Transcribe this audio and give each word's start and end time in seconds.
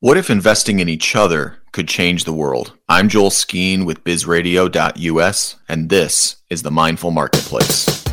What 0.00 0.16
if 0.16 0.30
investing 0.30 0.78
in 0.78 0.88
each 0.88 1.16
other 1.16 1.56
could 1.72 1.88
change 1.88 2.22
the 2.22 2.32
world? 2.32 2.72
I'm 2.88 3.08
Joel 3.08 3.30
Skeen 3.30 3.84
with 3.84 4.04
bizradio.us, 4.04 5.56
and 5.68 5.88
this 5.88 6.36
is 6.48 6.62
the 6.62 6.70
Mindful 6.70 7.10
Marketplace. 7.10 8.04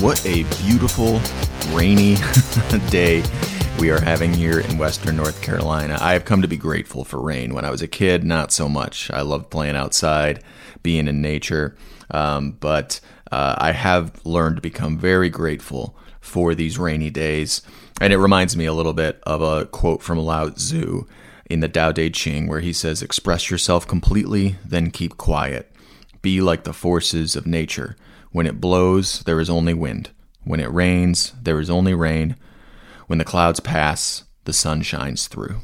What 0.00 0.24
a 0.24 0.44
beautiful, 0.64 1.20
rainy 1.76 2.14
day 2.88 3.22
we 3.78 3.90
are 3.90 4.00
having 4.00 4.32
here 4.32 4.60
in 4.60 4.78
Western 4.78 5.16
North 5.16 5.42
Carolina. 5.42 5.98
I 6.00 6.14
have 6.14 6.24
come 6.24 6.40
to 6.40 6.48
be 6.48 6.56
grateful 6.56 7.04
for 7.04 7.20
rain. 7.20 7.52
When 7.52 7.66
I 7.66 7.70
was 7.70 7.82
a 7.82 7.86
kid, 7.86 8.24
not 8.24 8.50
so 8.50 8.66
much. 8.66 9.10
I 9.10 9.20
loved 9.20 9.50
playing 9.50 9.76
outside, 9.76 10.42
being 10.82 11.06
in 11.06 11.20
nature, 11.20 11.76
um, 12.10 12.52
but 12.52 13.00
uh, 13.30 13.56
I 13.58 13.72
have 13.72 14.24
learned 14.24 14.56
to 14.56 14.62
become 14.62 14.96
very 14.96 15.28
grateful 15.28 15.98
for 16.22 16.54
these 16.54 16.78
rainy 16.78 17.10
days. 17.10 17.60
And 18.00 18.14
it 18.14 18.18
reminds 18.18 18.56
me 18.56 18.64
a 18.64 18.72
little 18.72 18.94
bit 18.94 19.20
of 19.24 19.42
a 19.42 19.66
quote 19.66 20.02
from 20.02 20.18
Lao 20.18 20.48
Tzu 20.48 21.06
in 21.50 21.60
the 21.60 21.68
Tao 21.68 21.92
Te 21.92 22.08
Ching, 22.08 22.48
where 22.48 22.60
he 22.60 22.72
says, 22.72 23.02
Express 23.02 23.50
yourself 23.50 23.86
completely, 23.86 24.56
then 24.64 24.90
keep 24.90 25.18
quiet. 25.18 25.70
Be 26.22 26.40
like 26.40 26.64
the 26.64 26.72
forces 26.72 27.36
of 27.36 27.46
nature. 27.46 27.96
When 28.32 28.46
it 28.46 28.60
blows, 28.60 29.20
there 29.20 29.40
is 29.40 29.50
only 29.50 29.74
wind. 29.74 30.10
When 30.44 30.60
it 30.60 30.72
rains, 30.72 31.34
there 31.42 31.60
is 31.60 31.68
only 31.68 31.92
rain. 31.92 32.36
When 33.06 33.18
the 33.18 33.24
clouds 33.24 33.60
pass, 33.60 34.24
the 34.44 34.52
sun 34.52 34.82
shines 34.82 35.28
through. 35.28 35.60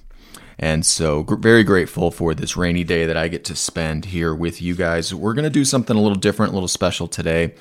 And 0.59 0.85
so, 0.85 1.23
very 1.23 1.65
grateful 1.65 2.11
for 2.11 2.35
this 2.35 2.57
rainy 2.57 2.83
day 2.83 3.07
that 3.07 3.17
I 3.17 3.29
get 3.29 3.45
to 3.47 3.57
spend 3.57 4.07
here 4.07 4.35
with 4.35 4.63
you 4.63 4.75
guys. 4.75 5.15
We're 5.15 5.35
going 5.35 5.45
to 5.45 5.51
do 5.51 5.65
something 5.65 5.97
a 5.97 6.01
little 6.01 6.19
different, 6.19 6.53
a 6.53 6.55
little 6.55 6.69
special 6.69 7.09
today. 7.09 7.55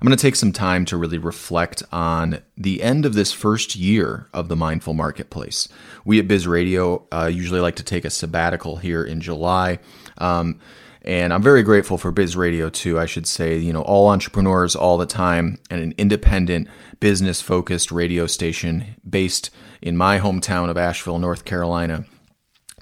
I'm 0.00 0.06
going 0.06 0.16
to 0.16 0.22
take 0.22 0.36
some 0.36 0.52
time 0.52 0.84
to 0.86 0.96
really 0.96 1.18
reflect 1.18 1.82
on 1.90 2.40
the 2.56 2.82
end 2.84 3.04
of 3.04 3.14
this 3.14 3.32
first 3.32 3.74
year 3.74 4.28
of 4.32 4.48
the 4.48 4.54
mindful 4.54 4.94
marketplace. 4.94 5.68
We 6.04 6.20
at 6.20 6.28
Biz 6.28 6.46
Radio 6.46 7.08
uh, 7.10 7.26
usually 7.26 7.60
like 7.60 7.76
to 7.76 7.82
take 7.82 8.04
a 8.04 8.10
sabbatical 8.10 8.76
here 8.76 9.02
in 9.02 9.20
July. 9.20 9.80
Um, 10.18 10.60
and 11.02 11.32
I'm 11.32 11.42
very 11.42 11.64
grateful 11.64 11.98
for 11.98 12.12
Biz 12.12 12.36
Radio 12.36 12.70
too. 12.70 12.98
I 12.98 13.06
should 13.06 13.26
say, 13.26 13.58
you 13.58 13.72
know, 13.72 13.82
all 13.82 14.08
entrepreneurs 14.08 14.76
all 14.76 14.98
the 14.98 15.06
time 15.06 15.58
and 15.68 15.80
an 15.80 15.94
independent, 15.98 16.68
business 17.00 17.40
focused 17.40 17.90
radio 17.90 18.26
station 18.26 18.96
based 19.08 19.50
in 19.82 19.96
my 19.96 20.20
hometown 20.20 20.70
of 20.70 20.76
Asheville, 20.76 21.18
North 21.18 21.44
Carolina. 21.44 22.04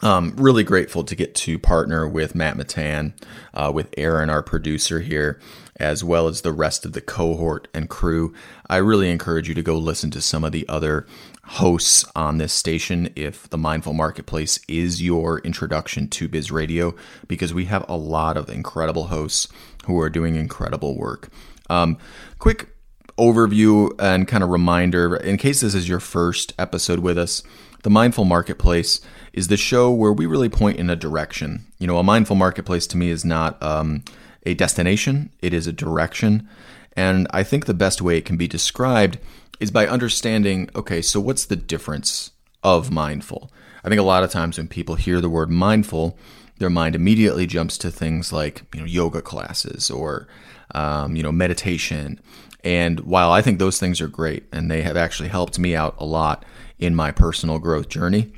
Um, 0.03 0.35
really 0.37 0.65
grateful 0.65 1.05
to 1.05 1.15
get 1.15 1.35
to 1.37 1.59
partner 1.59 2.07
with 2.07 2.35
Matt 2.35 2.59
Mittan, 2.59 3.15
uh, 3.55 3.73
with 3.75 3.95
Aaron, 3.97 4.29
our 4.29 4.43
producer 4.43 5.01
here, 5.01 5.41
as 5.79 6.03
well 6.03 6.29
as 6.29 6.41
the 6.41 6.53
rest 6.53 6.85
of 6.85 6.93
the 6.93 7.01
cohort 7.01 7.69
and 7.75 7.89
crew. 7.89 8.35
I 8.69 8.77
really 8.77 9.11
encourage 9.11 9.49
you 9.49 9.55
to 9.55 9.63
go 9.63 9.77
listen 9.77 10.11
to 10.13 10.21
some 10.21 10.45
of 10.45 10.53
the 10.53 10.69
other 10.69 11.07
hosts 11.45 12.05
on 12.17 12.39
this 12.39 12.53
station 12.53 13.11
if 13.15 13.49
the 13.51 13.59
Mindful 13.59 13.93
Marketplace 13.93 14.59
is 14.69 15.03
your 15.03 15.39
introduction 15.41 16.09
to 16.09 16.29
Biz 16.29 16.51
Radio, 16.51 16.95
because 17.29 17.55
we 17.55 17.67
have 17.67 17.89
a 17.89 17.97
lot 17.97 18.37
of 18.37 18.51
incredible 18.51 19.09
hosts 19.09 19.49
who 19.87 19.99
are 20.01 20.11
doing 20.11 20.35
incredible 20.35 20.97
work. 20.97 21.29
Um, 21.71 21.99
quick 22.39 22.69
overview 23.19 23.91
and 23.99 24.29
kind 24.29 24.45
of 24.45 24.51
reminder 24.51 25.17
in 25.17 25.37
case 25.37 25.61
this 25.61 25.75
is 25.75 25.89
your 25.89 26.01
first 26.01 26.53
episode 26.59 26.99
with 26.99 27.17
us, 27.17 27.43
the 27.83 27.91
Mindful 27.91 28.25
Marketplace 28.25 29.01
is 29.33 29.49
the 29.49 29.57
show 29.57 29.91
where 29.93 30.13
we 30.13 30.27
really 30.27 30.49
point 30.49 30.79
in 30.79 30.91
a 30.91 30.97
direction. 30.97 31.67
You 31.79 31.87
know, 31.87 31.99
a 31.99 32.03
mindful 32.03 32.37
marketplace 32.37 32.87
to 32.89 32.97
me 32.97 33.11
is 33.11 33.25
not 33.25 33.63
um, 33.63 34.03
a 34.47 34.55
destination, 34.55 35.31
it 35.41 35.53
is 35.53 35.67
a 35.67 35.73
direction. 35.73 36.49
And 36.97 37.27
I 37.31 37.43
think 37.43 37.67
the 37.67 37.75
best 37.75 38.01
way 38.01 38.17
it 38.17 38.25
can 38.25 38.39
be 38.39 38.49
described 38.49 39.19
is 39.61 39.71
by 39.71 39.87
understanding 39.87 40.71
okay, 40.75 41.03
so 41.03 41.21
what's 41.21 41.45
the 41.45 41.57
difference 41.57 42.31
of 42.63 42.91
mindful? 42.91 43.53
I 43.85 43.89
think 43.89 44.01
a 44.01 44.05
lot 44.05 44.25
of 44.25 44.31
times 44.31 44.57
when 44.57 44.69
people 44.69 44.95
hear 44.95 45.21
the 45.21 45.29
word 45.29 45.51
mindful, 45.51 46.19
their 46.59 46.71
mind 46.71 46.95
immediately 46.95 47.47
jumps 47.47 47.77
to 47.79 47.91
things 47.91 48.33
like 48.33 48.63
you 48.75 48.81
know 48.81 48.87
yoga 48.87 49.21
classes 49.21 49.91
or 49.91 50.27
um, 50.75 51.17
you 51.17 51.23
know 51.23 51.33
meditation. 51.33 52.21
And 52.65 53.01
while 53.01 53.31
I 53.31 53.43
think 53.43 53.59
those 53.59 53.79
things 53.79 54.01
are 54.01 54.09
great 54.09 54.45
and 54.53 54.71
they 54.71 54.83
have 54.83 54.97
actually 54.97 55.29
helped 55.29 55.59
me 55.59 55.77
out 55.77 55.95
a 55.99 56.05
lot 56.05 56.45
in 56.79 56.95
my 56.95 57.13
personal 57.13 57.59
growth 57.59 57.89
journey, 57.89 58.33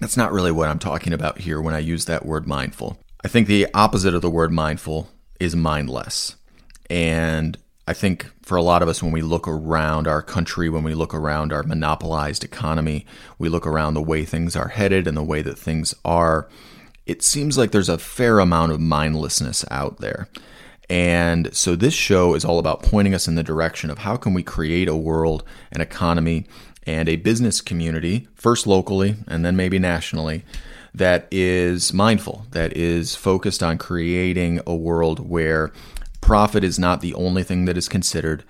that's 0.00 0.16
not 0.16 0.32
really 0.32 0.52
what 0.52 0.68
I'm 0.68 0.78
talking 0.78 1.12
about 1.12 1.38
here 1.38 1.60
when 1.60 1.74
I 1.74 1.78
use 1.78 2.04
that 2.04 2.26
word 2.26 2.46
mindful. 2.46 2.98
I 3.24 3.28
think 3.28 3.48
the 3.48 3.66
opposite 3.72 4.14
of 4.14 4.22
the 4.22 4.30
word 4.30 4.52
mindful 4.52 5.08
is 5.40 5.56
mindless. 5.56 6.36
And 6.88 7.58
I 7.88 7.92
think 7.92 8.26
for 8.42 8.56
a 8.56 8.62
lot 8.62 8.82
of 8.82 8.88
us, 8.88 9.02
when 9.02 9.12
we 9.12 9.22
look 9.22 9.46
around 9.46 10.08
our 10.08 10.22
country, 10.22 10.68
when 10.68 10.82
we 10.82 10.94
look 10.94 11.14
around 11.14 11.52
our 11.52 11.62
monopolized 11.62 12.44
economy, 12.44 13.06
we 13.38 13.48
look 13.48 13.66
around 13.66 13.94
the 13.94 14.02
way 14.02 14.24
things 14.24 14.56
are 14.56 14.68
headed 14.68 15.06
and 15.06 15.16
the 15.16 15.22
way 15.22 15.42
that 15.42 15.58
things 15.58 15.94
are, 16.04 16.48
it 17.06 17.22
seems 17.22 17.56
like 17.56 17.70
there's 17.70 17.88
a 17.88 17.98
fair 17.98 18.40
amount 18.40 18.72
of 18.72 18.80
mindlessness 18.80 19.64
out 19.70 19.98
there. 19.98 20.28
And 20.88 21.54
so 21.54 21.74
this 21.74 21.94
show 21.94 22.34
is 22.34 22.44
all 22.44 22.58
about 22.58 22.82
pointing 22.82 23.14
us 23.14 23.26
in 23.26 23.34
the 23.34 23.42
direction 23.42 23.90
of 23.90 23.98
how 23.98 24.16
can 24.16 24.34
we 24.34 24.42
create 24.42 24.88
a 24.88 24.96
world, 24.96 25.44
an 25.72 25.80
economy, 25.80 26.46
and 26.86 27.08
a 27.08 27.16
business 27.16 27.60
community, 27.60 28.28
first 28.34 28.66
locally 28.66 29.16
and 29.26 29.44
then 29.44 29.56
maybe 29.56 29.78
nationally, 29.78 30.44
that 30.96 31.28
is 31.30 31.92
mindful, 31.92 32.46
that 32.52 32.74
is 32.74 33.14
focused 33.14 33.62
on 33.62 33.76
creating 33.76 34.60
a 34.66 34.74
world 34.74 35.28
where 35.28 35.70
profit 36.22 36.64
is 36.64 36.78
not 36.78 37.02
the 37.02 37.12
only 37.14 37.42
thing 37.42 37.66
that 37.66 37.76
is 37.76 37.86
considered, 37.86 38.42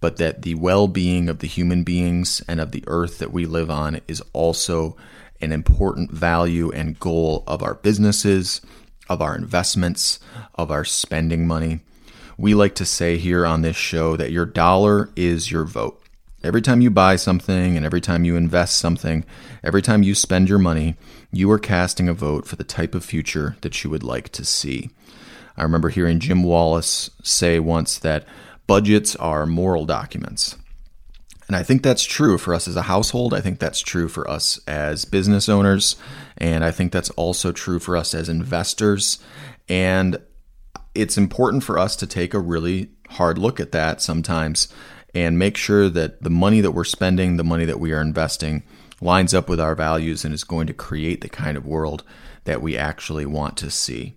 but 0.00 0.16
that 0.16 0.40
the 0.40 0.54
well 0.54 0.88
being 0.88 1.28
of 1.28 1.40
the 1.40 1.46
human 1.46 1.84
beings 1.84 2.42
and 2.48 2.58
of 2.58 2.72
the 2.72 2.82
earth 2.86 3.18
that 3.18 3.32
we 3.32 3.44
live 3.44 3.70
on 3.70 4.00
is 4.08 4.22
also 4.32 4.96
an 5.42 5.52
important 5.52 6.10
value 6.10 6.70
and 6.72 6.98
goal 6.98 7.44
of 7.46 7.62
our 7.62 7.74
businesses, 7.74 8.62
of 9.10 9.20
our 9.20 9.36
investments, 9.36 10.20
of 10.54 10.70
our 10.70 10.86
spending 10.86 11.46
money. 11.46 11.80
We 12.38 12.54
like 12.54 12.74
to 12.76 12.86
say 12.86 13.18
here 13.18 13.44
on 13.44 13.60
this 13.60 13.76
show 13.76 14.16
that 14.16 14.32
your 14.32 14.46
dollar 14.46 15.10
is 15.16 15.50
your 15.50 15.66
vote. 15.66 16.02
Every 16.42 16.62
time 16.62 16.80
you 16.80 16.90
buy 16.90 17.16
something 17.16 17.76
and 17.76 17.84
every 17.84 18.00
time 18.00 18.24
you 18.24 18.36
invest 18.36 18.78
something, 18.78 19.24
every 19.62 19.82
time 19.82 20.02
you 20.02 20.14
spend 20.14 20.48
your 20.48 20.58
money, 20.58 20.96
you 21.30 21.50
are 21.50 21.58
casting 21.58 22.08
a 22.08 22.14
vote 22.14 22.46
for 22.46 22.56
the 22.56 22.64
type 22.64 22.94
of 22.94 23.04
future 23.04 23.56
that 23.60 23.84
you 23.84 23.90
would 23.90 24.02
like 24.02 24.30
to 24.30 24.44
see. 24.44 24.90
I 25.56 25.62
remember 25.62 25.90
hearing 25.90 26.18
Jim 26.18 26.42
Wallis 26.42 27.10
say 27.22 27.60
once 27.60 27.98
that 27.98 28.24
budgets 28.66 29.14
are 29.16 29.44
moral 29.44 29.84
documents. 29.84 30.56
And 31.46 31.56
I 31.56 31.62
think 31.62 31.82
that's 31.82 32.04
true 32.04 32.38
for 32.38 32.54
us 32.54 32.68
as 32.68 32.76
a 32.76 32.82
household. 32.82 33.34
I 33.34 33.40
think 33.40 33.58
that's 33.58 33.80
true 33.80 34.08
for 34.08 34.30
us 34.30 34.60
as 34.66 35.04
business 35.04 35.48
owners. 35.48 35.96
And 36.38 36.64
I 36.64 36.70
think 36.70 36.92
that's 36.92 37.10
also 37.10 37.52
true 37.52 37.80
for 37.80 37.96
us 37.96 38.14
as 38.14 38.28
investors. 38.28 39.18
And 39.68 40.18
it's 40.94 41.18
important 41.18 41.64
for 41.64 41.78
us 41.78 41.96
to 41.96 42.06
take 42.06 42.32
a 42.32 42.38
really 42.38 42.90
hard 43.10 43.36
look 43.36 43.60
at 43.60 43.72
that 43.72 44.00
sometimes 44.00 44.68
and 45.14 45.38
make 45.38 45.56
sure 45.56 45.88
that 45.88 46.22
the 46.22 46.30
money 46.30 46.60
that 46.60 46.72
we're 46.72 46.84
spending, 46.84 47.36
the 47.36 47.44
money 47.44 47.64
that 47.64 47.80
we 47.80 47.92
are 47.92 48.00
investing, 48.00 48.62
lines 49.00 49.34
up 49.34 49.48
with 49.48 49.60
our 49.60 49.74
values 49.74 50.24
and 50.24 50.34
is 50.34 50.44
going 50.44 50.66
to 50.66 50.74
create 50.74 51.20
the 51.20 51.28
kind 51.28 51.56
of 51.56 51.66
world 51.66 52.04
that 52.44 52.62
we 52.62 52.76
actually 52.76 53.26
want 53.26 53.56
to 53.56 53.70
see. 53.70 54.14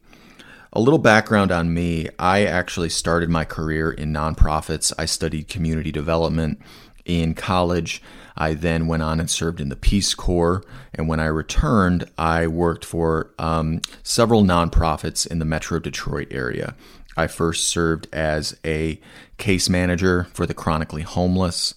A 0.76 0.82
little 0.82 1.00
background 1.00 1.52
on 1.52 1.74
me 1.74 2.10
I 2.18 2.46
actually 2.46 2.90
started 2.90 3.30
my 3.30 3.46
career 3.46 3.92
in 3.92 4.12
nonprofits. 4.12 4.92
I 4.98 5.06
studied 5.06 5.48
community 5.48 5.92
development 5.92 6.60
in 7.06 7.36
college. 7.36 8.02
I 8.36 8.56
then 8.56 8.88
went 8.88 9.04
on 9.04 9.20
and 9.20 9.30
served 9.30 9.62
in 9.62 9.70
the 9.70 9.76
Peace 9.76 10.16
Corps. 10.16 10.64
And 10.94 11.08
when 11.08 11.20
I 11.20 11.26
returned, 11.26 12.10
I 12.18 12.48
worked 12.48 12.86
for 12.86 13.32
um, 13.38 13.82
several 14.02 14.44
nonprofits 14.44 15.28
in 15.28 15.40
the 15.40 15.46
Metro 15.46 15.80
Detroit 15.80 16.30
area. 16.32 16.76
I 17.16 17.28
first 17.28 17.68
served 17.68 18.08
as 18.12 18.58
a 18.66 19.00
case 19.38 19.70
manager 19.70 20.28
for 20.34 20.46
the 20.46 20.54
chronically 20.54 21.04
homeless. 21.04 21.74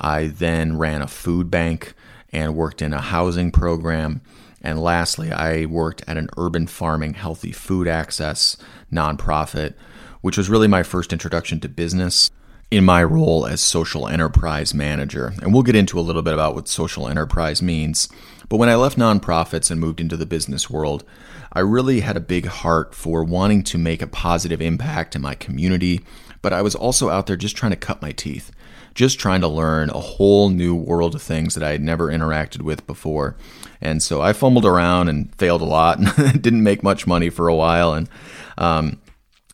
I 0.00 0.26
then 0.26 0.78
ran 0.78 1.02
a 1.02 1.06
food 1.06 1.50
bank 1.50 1.94
and 2.32 2.56
worked 2.56 2.82
in 2.82 2.92
a 2.92 3.00
housing 3.00 3.50
program. 3.52 4.20
And 4.62 4.82
lastly, 4.82 5.32
I 5.32 5.66
worked 5.66 6.02
at 6.06 6.16
an 6.16 6.28
urban 6.36 6.66
farming 6.66 7.14
healthy 7.14 7.52
food 7.52 7.88
access 7.88 8.56
nonprofit, 8.92 9.74
which 10.20 10.36
was 10.36 10.50
really 10.50 10.68
my 10.68 10.82
first 10.82 11.12
introduction 11.12 11.60
to 11.60 11.68
business. 11.68 12.30
in 12.70 12.84
my 12.84 13.02
role 13.02 13.46
as 13.46 13.60
social 13.60 14.06
enterprise 14.06 14.72
manager. 14.72 15.32
And 15.42 15.52
we'll 15.52 15.64
get 15.64 15.74
into 15.74 15.98
a 15.98 16.02
little 16.02 16.22
bit 16.22 16.34
about 16.34 16.54
what 16.54 16.68
social 16.68 17.08
enterprise 17.08 17.60
means. 17.60 18.08
But 18.48 18.58
when 18.58 18.68
I 18.68 18.76
left 18.76 18.98
nonprofits 18.98 19.70
and 19.70 19.80
moved 19.80 20.00
into 20.00 20.16
the 20.16 20.26
business 20.26 20.70
world, 20.70 21.04
I 21.52 21.60
really 21.60 22.00
had 22.00 22.16
a 22.16 22.20
big 22.20 22.46
heart 22.46 22.94
for 22.94 23.24
wanting 23.24 23.62
to 23.64 23.78
make 23.78 24.02
a 24.02 24.06
positive 24.06 24.60
impact 24.60 25.16
in 25.16 25.22
my 25.22 25.34
community, 25.34 26.00
but 26.42 26.52
I 26.52 26.62
was 26.62 26.74
also 26.74 27.08
out 27.08 27.26
there 27.26 27.36
just 27.36 27.56
trying 27.56 27.72
to 27.72 27.76
cut 27.76 28.00
my 28.00 28.12
teeth, 28.12 28.52
just 28.94 29.18
trying 29.18 29.40
to 29.40 29.48
learn 29.48 29.90
a 29.90 29.98
whole 29.98 30.48
new 30.48 30.74
world 30.74 31.14
of 31.14 31.22
things 31.22 31.54
that 31.54 31.64
I 31.64 31.72
had 31.72 31.82
never 31.82 32.06
interacted 32.06 32.62
with 32.62 32.86
before. 32.86 33.36
And 33.80 34.02
so 34.02 34.20
I 34.20 34.32
fumbled 34.32 34.64
around 34.64 35.08
and 35.08 35.34
failed 35.36 35.62
a 35.62 35.64
lot 35.64 35.98
and 35.98 36.42
didn't 36.42 36.62
make 36.62 36.82
much 36.82 37.06
money 37.06 37.30
for 37.30 37.48
a 37.48 37.54
while 37.54 37.94
and, 37.94 38.08
um, 38.56 39.00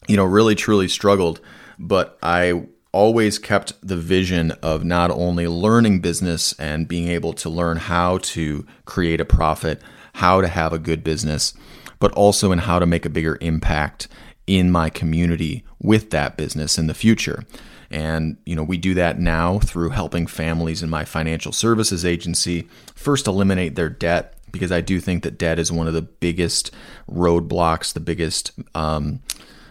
you 0.07 0.17
know, 0.17 0.25
really 0.25 0.55
truly 0.55 0.89
struggled. 0.89 1.41
But 1.79 2.19
I 2.23 2.67
always 2.93 3.39
kept 3.39 3.75
the 3.87 3.97
vision 3.97 4.53
of 4.63 4.85
not 4.85 5.11
only 5.11 5.47
learning 5.47 6.01
business 6.01 6.55
and 6.59 6.89
being 6.89 7.09
able 7.09 7.33
to 7.35 7.51
learn 7.51 7.77
how 7.77 8.19
to 8.19 8.67
create 8.85 9.21
a 9.21 9.25
profit, 9.25 9.83
how 10.15 10.41
to 10.41 10.49
have 10.49 10.73
a 10.73 10.79
good 10.79 11.05
business, 11.05 11.53
but 11.99 12.13
also 12.13 12.53
in 12.53 12.59
how 12.61 12.79
to 12.79 12.87
make 12.87 13.05
a 13.05 13.11
bigger 13.11 13.39
impact 13.41 14.09
in 14.47 14.71
my 14.71 14.91
community 14.91 15.65
with 15.81 16.11
that 16.11 16.37
business 16.37 16.79
in 16.79 16.87
the 16.87 16.95
future. 16.95 17.45
And, 17.91 18.37
you 18.45 18.57
know, 18.57 18.65
we 18.65 18.79
do 18.79 18.95
that 18.95 19.19
now 19.19 19.59
through 19.59 19.91
helping 19.91 20.27
families 20.27 20.83
in 20.83 20.91
my 20.91 21.05
financial 21.05 21.53
services 21.53 22.05
agency 22.05 22.69
first 22.95 23.27
eliminate 23.27 23.77
their 23.77 23.89
debt, 23.89 24.35
because 24.51 24.73
I 24.73 24.81
do 24.81 25.01
think 25.01 25.23
that 25.23 25.39
debt 25.39 25.59
is 25.59 25.71
one 25.71 25.87
of 25.87 25.95
the 25.95 26.03
biggest 26.03 26.73
roadblocks, 27.11 27.93
the 27.93 28.01
biggest 28.01 28.53
um, 28.75 29.21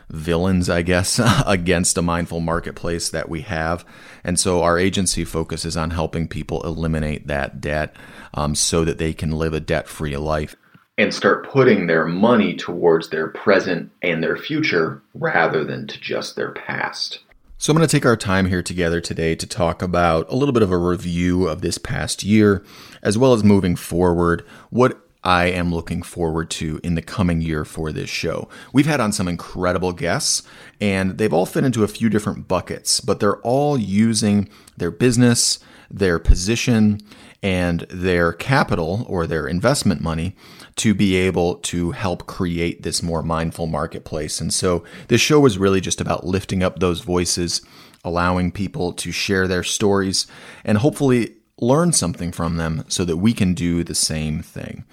villains, 0.10 0.70
I 0.70 0.82
guess, 0.82 1.20
against 1.46 1.98
a 1.98 2.02
mindful 2.02 2.40
marketplace 2.40 3.10
that 3.10 3.30
we 3.30 3.42
have. 3.42 3.86
And 4.24 4.40
so 4.40 4.64
our 4.64 4.78
agency 4.78 5.26
focuses 5.26 5.76
on 5.76 5.92
helping 5.92 6.28
people 6.28 6.62
eliminate 6.64 7.28
that 7.28 7.60
debt 7.60 7.96
um, 8.34 8.56
so 8.56 8.86
that 8.86 8.98
they 8.98 9.14
can 9.14 9.32
live 9.32 9.54
a 9.54 9.60
debt 9.60 9.88
free 9.88 10.16
life 10.18 10.56
and 10.98 11.14
start 11.14 11.50
putting 11.50 11.88
their 11.88 12.06
money 12.06 12.56
towards 12.56 13.10
their 13.10 13.28
present 13.28 13.92
and 14.02 14.24
their 14.24 14.38
future 14.38 15.02
rather 15.14 15.64
than 15.64 15.88
to 15.88 16.00
just 16.00 16.36
their 16.36 16.52
past. 16.52 17.20
So, 17.58 17.72
I'm 17.72 17.78
going 17.78 17.88
to 17.88 17.92
take 17.92 18.06
our 18.06 18.18
time 18.18 18.48
here 18.48 18.62
together 18.62 19.00
today 19.00 19.34
to 19.36 19.48
talk 19.48 19.82
about 19.82 20.30
a 20.30 20.36
little 20.36 20.54
bit 20.54 20.64
of 20.64 20.72
a 20.72 20.78
review 20.78 21.48
of 21.48 21.62
this 21.62 21.78
past 21.78 22.22
year, 22.22 22.66
as 23.02 23.18
well 23.18 23.34
as 23.34 23.44
moving 23.46 23.78
forward, 23.78 24.46
what 24.70 25.02
I 25.24 25.46
am 25.46 25.74
looking 25.74 26.04
forward 26.04 26.50
to 26.52 26.80
in 26.84 26.96
the 26.96 27.02
coming 27.02 27.42
year 27.42 27.66
for 27.66 27.92
this 27.92 28.10
show. 28.10 28.50
We've 28.74 28.86
had 28.86 29.00
on 29.00 29.12
some 29.12 29.28
incredible 29.28 29.94
guests, 29.94 30.44
and 30.80 31.18
they've 31.18 31.34
all 31.34 31.48
fit 31.48 31.64
into 31.64 31.84
a 31.84 31.88
few 31.88 32.10
different 32.10 32.48
buckets, 32.48 33.00
but 33.00 33.20
they're 33.20 33.42
all 33.42 33.78
using 33.78 34.50
their 34.78 34.92
business, 34.92 35.60
their 35.90 36.20
position, 36.20 37.00
and 37.42 37.82
their 37.90 38.34
capital 38.34 39.06
or 39.10 39.26
their 39.26 39.48
investment 39.48 40.02
money 40.02 40.36
to 40.78 40.94
be 40.94 41.16
able 41.16 41.56
to 41.56 41.92
help 41.92 42.26
create 42.26 42.84
this 42.84 43.02
more 43.02 43.24
mindful 43.24 43.66
marketplace. 43.66 44.42
And 44.42 44.54
so 44.54 44.84
this 45.08 45.22
show 45.22 45.40
was 45.40 45.58
really 45.58 45.80
just 45.80 46.02
about 46.02 46.26
lifting 46.26 46.64
up 46.64 46.80
those 46.80 47.02
voices, 47.02 47.62
allowing 48.04 48.52
people 48.52 48.92
to 48.94 49.12
share 49.12 49.48
their 49.48 49.64
stories, 49.64 50.28
and 50.66 50.78
hopefully 50.78 51.36
learn 51.60 51.94
something 51.94 52.32
from 52.32 52.58
them 52.58 52.84
so 52.88 53.06
that 53.06 53.18
we 53.18 53.34
can 53.34 53.54
do 53.54 53.84
the 53.84 53.96
same 53.96 54.42
thing. 54.42 54.84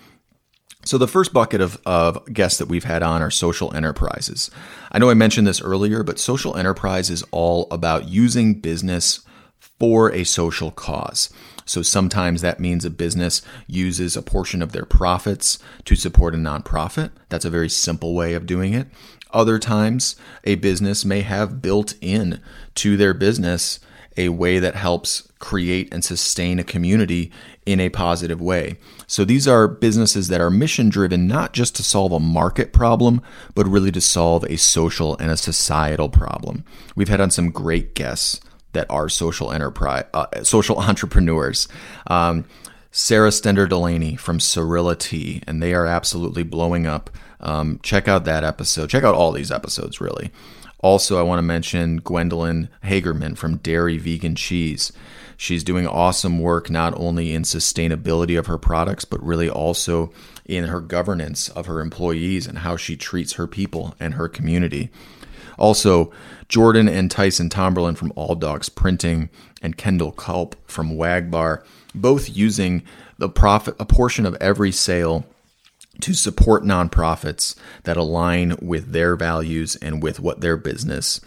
So, 0.84 0.98
the 0.98 1.08
first 1.08 1.32
bucket 1.32 1.60
of, 1.60 1.80
of 1.86 2.24
guests 2.32 2.58
that 2.58 2.66
we've 2.66 2.82
had 2.82 3.04
on 3.04 3.22
are 3.22 3.30
social 3.30 3.72
enterprises. 3.74 4.50
I 4.90 4.98
know 4.98 5.10
I 5.10 5.14
mentioned 5.14 5.46
this 5.46 5.62
earlier, 5.62 6.02
but 6.02 6.18
social 6.18 6.56
enterprise 6.56 7.08
is 7.08 7.24
all 7.30 7.68
about 7.70 8.08
using 8.08 8.54
business 8.54 9.20
for 9.78 10.12
a 10.12 10.24
social 10.24 10.72
cause. 10.72 11.30
So 11.72 11.80
sometimes 11.80 12.42
that 12.42 12.60
means 12.60 12.84
a 12.84 12.90
business 12.90 13.40
uses 13.66 14.14
a 14.14 14.20
portion 14.20 14.60
of 14.60 14.72
their 14.72 14.84
profits 14.84 15.58
to 15.86 15.96
support 15.96 16.34
a 16.34 16.36
nonprofit. 16.36 17.12
That's 17.30 17.46
a 17.46 17.50
very 17.50 17.70
simple 17.70 18.14
way 18.14 18.34
of 18.34 18.44
doing 18.44 18.74
it. 18.74 18.88
Other 19.30 19.58
times, 19.58 20.14
a 20.44 20.56
business 20.56 21.02
may 21.02 21.22
have 21.22 21.62
built 21.62 21.94
in 22.02 22.42
to 22.74 22.98
their 22.98 23.14
business 23.14 23.80
a 24.18 24.28
way 24.28 24.58
that 24.58 24.74
helps 24.74 25.32
create 25.38 25.88
and 25.94 26.04
sustain 26.04 26.58
a 26.58 26.64
community 26.64 27.32
in 27.64 27.80
a 27.80 27.88
positive 27.88 28.42
way. 28.42 28.76
So 29.06 29.24
these 29.24 29.48
are 29.48 29.66
businesses 29.66 30.28
that 30.28 30.42
are 30.42 30.50
mission 30.50 30.90
driven 30.90 31.26
not 31.26 31.54
just 31.54 31.74
to 31.76 31.82
solve 31.82 32.12
a 32.12 32.20
market 32.20 32.74
problem, 32.74 33.22
but 33.54 33.66
really 33.66 33.92
to 33.92 34.00
solve 34.02 34.44
a 34.44 34.58
social 34.58 35.16
and 35.16 35.30
a 35.30 35.38
societal 35.38 36.10
problem. 36.10 36.66
We've 36.94 37.08
had 37.08 37.22
on 37.22 37.30
some 37.30 37.50
great 37.50 37.94
guests 37.94 38.42
that 38.72 38.90
are 38.90 39.08
social 39.08 39.52
enterprise, 39.52 40.04
uh, 40.14 40.26
social 40.42 40.78
entrepreneurs. 40.80 41.68
Um, 42.06 42.44
Sarah 42.90 43.30
Stender 43.30 43.66
Delaney 43.66 44.16
from 44.16 44.38
Sorilla 44.38 44.98
Tea, 44.98 45.42
and 45.46 45.62
they 45.62 45.72
are 45.72 45.86
absolutely 45.86 46.42
blowing 46.42 46.86
up. 46.86 47.08
Um, 47.40 47.80
check 47.82 48.06
out 48.06 48.24
that 48.26 48.44
episode. 48.44 48.90
Check 48.90 49.02
out 49.02 49.14
all 49.14 49.32
these 49.32 49.50
episodes, 49.50 50.00
really. 50.00 50.30
Also, 50.80 51.18
I 51.18 51.22
want 51.22 51.38
to 51.38 51.42
mention 51.42 51.98
Gwendolyn 51.98 52.68
Hagerman 52.84 53.38
from 53.38 53.58
Dairy 53.58 53.98
Vegan 53.98 54.34
Cheese. 54.34 54.92
She's 55.36 55.64
doing 55.64 55.86
awesome 55.86 56.38
work 56.38 56.70
not 56.70 56.92
only 56.96 57.32
in 57.32 57.42
sustainability 57.42 58.38
of 58.38 58.46
her 58.46 58.58
products, 58.58 59.04
but 59.04 59.24
really 59.24 59.48
also 59.48 60.12
in 60.44 60.64
her 60.64 60.80
governance 60.80 61.48
of 61.48 61.66
her 61.66 61.80
employees 61.80 62.46
and 62.46 62.58
how 62.58 62.76
she 62.76 62.96
treats 62.96 63.34
her 63.34 63.46
people 63.46 63.94
and 63.98 64.14
her 64.14 64.28
community. 64.28 64.90
Also, 65.58 66.12
Jordan 66.48 66.88
and 66.88 67.10
Tyson 67.10 67.48
Tomberlin 67.48 67.94
from 67.94 68.12
All 68.16 68.34
Dogs 68.34 68.68
Printing 68.68 69.30
and 69.62 69.76
Kendall 69.76 70.12
Culp 70.12 70.56
from 70.68 70.96
Wagbar, 70.96 71.64
both 71.94 72.34
using 72.34 72.82
the 73.18 73.28
profit 73.28 73.76
a 73.78 73.84
portion 73.84 74.26
of 74.26 74.36
every 74.40 74.72
sale 74.72 75.24
to 76.00 76.14
support 76.14 76.64
nonprofits 76.64 77.54
that 77.84 77.96
align 77.96 78.56
with 78.60 78.92
their 78.92 79.14
values 79.14 79.76
and 79.76 80.02
with 80.02 80.18
what 80.20 80.40
their 80.40 80.56
business 80.56 81.20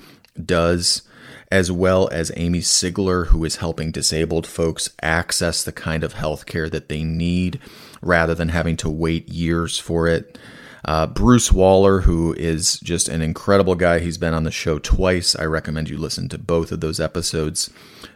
does, 0.44 1.04
as 1.52 1.72
well 1.72 2.10
as 2.12 2.32
Amy 2.36 2.60
Sigler, 2.60 3.28
who 3.28 3.46
is 3.46 3.58
helping 3.58 3.92
disabled 3.92 4.46
folks 4.46 4.90
access 5.02 5.64
the 5.64 5.72
kind 5.72 6.04
of 6.04 6.14
health 6.14 6.46
care 6.46 6.70
that 6.70 6.90
they 6.90 7.04
need 7.04 7.60
rather 8.02 8.36
than 8.36 8.50
having 8.50 8.76
to 8.78 8.90
wait 8.90 9.30
years 9.30 9.80
for 9.80 10.08
it. 10.08 10.38
Uh, 10.86 11.08
Bruce 11.08 11.52
Waller, 11.52 12.02
who 12.02 12.34
is 12.34 12.80
just 12.80 13.10
an 13.10 13.24
incredible 13.24 13.74
guy. 13.74 14.00
He's 14.00 14.20
been 14.20 14.36
on 14.36 14.44
the 14.44 14.52
show 14.52 14.78
twice. 14.78 15.36
I 15.36 15.46
recommend 15.46 15.90
you 15.90 15.98
listen 15.98 16.30
to 16.30 16.38
both 16.38 16.72
of 16.72 16.80
those 16.80 17.00
episodes. 17.00 17.72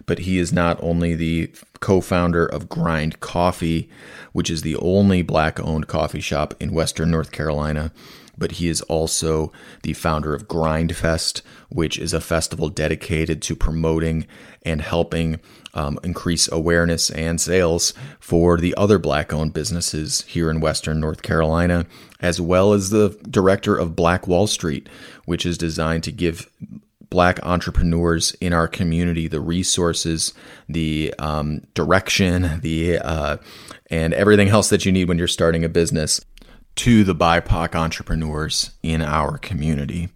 But 0.05 0.19
he 0.19 0.37
is 0.37 0.53
not 0.53 0.81
only 0.81 1.15
the 1.15 1.51
co 1.79 1.99
founder 1.99 2.45
of 2.45 2.69
Grind 2.69 3.19
Coffee, 3.21 3.89
which 4.33 4.51
is 4.51 4.61
the 4.61 4.75
only 4.77 5.23
black 5.23 5.59
owned 5.59 5.87
coffee 5.87 6.19
shop 6.19 6.53
in 6.59 6.71
Western 6.71 7.09
North 7.09 7.31
Carolina, 7.31 7.91
but 8.37 8.53
he 8.53 8.69
is 8.69 8.81
also 8.83 9.51
the 9.83 9.93
founder 9.93 10.33
of 10.35 10.47
Grindfest, 10.47 11.41
which 11.69 11.97
is 11.97 12.13
a 12.13 12.21
festival 12.21 12.69
dedicated 12.69 13.41
to 13.43 13.55
promoting 13.55 14.27
and 14.63 14.81
helping 14.81 15.39
um, 15.73 15.99
increase 16.03 16.51
awareness 16.51 17.09
and 17.11 17.39
sales 17.39 17.93
for 18.19 18.57
the 18.57 18.75
other 18.75 18.97
black 18.99 19.33
owned 19.33 19.53
businesses 19.53 20.21
here 20.21 20.49
in 20.49 20.59
Western 20.59 20.99
North 20.99 21.21
Carolina, 21.21 21.85
as 22.19 22.41
well 22.41 22.73
as 22.73 22.89
the 22.89 23.17
director 23.29 23.75
of 23.75 23.95
Black 23.95 24.27
Wall 24.27 24.47
Street, 24.47 24.89
which 25.25 25.45
is 25.45 25.57
designed 25.57 26.03
to 26.03 26.11
give 26.11 26.49
black 27.09 27.39
entrepreneurs 27.43 28.33
in 28.35 28.53
our 28.53 28.67
community 28.67 29.27
the 29.27 29.41
resources, 29.41 30.33
the 30.67 31.13
um, 31.19 31.61
direction, 31.73 32.59
the 32.61 32.99
uh, 32.99 33.37
and 33.89 34.13
everything 34.13 34.49
else 34.49 34.69
that 34.69 34.85
you 34.85 34.91
need 34.91 35.07
when 35.07 35.17
you're 35.17 35.27
starting 35.27 35.63
a 35.63 35.69
business 35.69 36.23
to 36.75 37.03
the 37.03 37.15
BIPOC 37.15 37.75
entrepreneurs 37.75 38.71
in 38.83 39.01
our 39.01 39.37
community. 39.37 40.09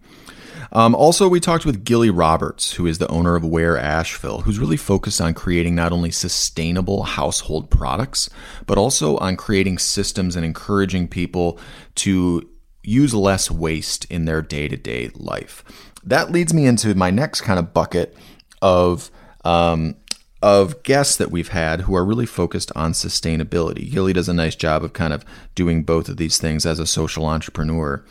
Um, 0.74 0.96
also, 0.96 1.28
we 1.28 1.38
talked 1.38 1.64
with 1.64 1.84
Gilly 1.84 2.10
Roberts, 2.10 2.72
who 2.72 2.86
is 2.86 2.98
the 2.98 3.08
owner 3.08 3.36
of 3.36 3.44
Ware 3.44 3.78
Asheville, 3.78 4.40
who's 4.40 4.58
really 4.58 4.76
focused 4.76 5.20
on 5.20 5.32
creating 5.32 5.76
not 5.76 5.92
only 5.92 6.10
sustainable 6.10 7.04
household 7.04 7.70
products, 7.70 8.28
but 8.66 8.76
also 8.76 9.16
on 9.18 9.36
creating 9.36 9.78
systems 9.78 10.34
and 10.34 10.44
encouraging 10.44 11.06
people 11.06 11.60
to 11.94 12.48
use 12.82 13.14
less 13.14 13.50
waste 13.50 14.04
in 14.06 14.24
their 14.24 14.42
day 14.42 14.66
to 14.66 14.76
day 14.76 15.10
life. 15.14 15.62
That 16.02 16.32
leads 16.32 16.52
me 16.52 16.66
into 16.66 16.94
my 16.96 17.10
next 17.10 17.42
kind 17.42 17.58
of 17.58 17.72
bucket 17.72 18.16
of 18.60 19.12
um, 19.44 19.94
of 20.42 20.82
guests 20.82 21.16
that 21.16 21.30
we've 21.30 21.48
had 21.48 21.82
who 21.82 21.94
are 21.94 22.04
really 22.04 22.26
focused 22.26 22.72
on 22.74 22.92
sustainability. 22.92 23.90
Gilly 23.90 24.12
does 24.12 24.28
a 24.28 24.34
nice 24.34 24.56
job 24.56 24.82
of 24.82 24.92
kind 24.92 25.12
of 25.12 25.24
doing 25.54 25.84
both 25.84 26.08
of 26.08 26.16
these 26.16 26.36
things 26.36 26.66
as 26.66 26.78
a 26.78 26.86
social 26.86 27.26
entrepreneur. 27.26 28.04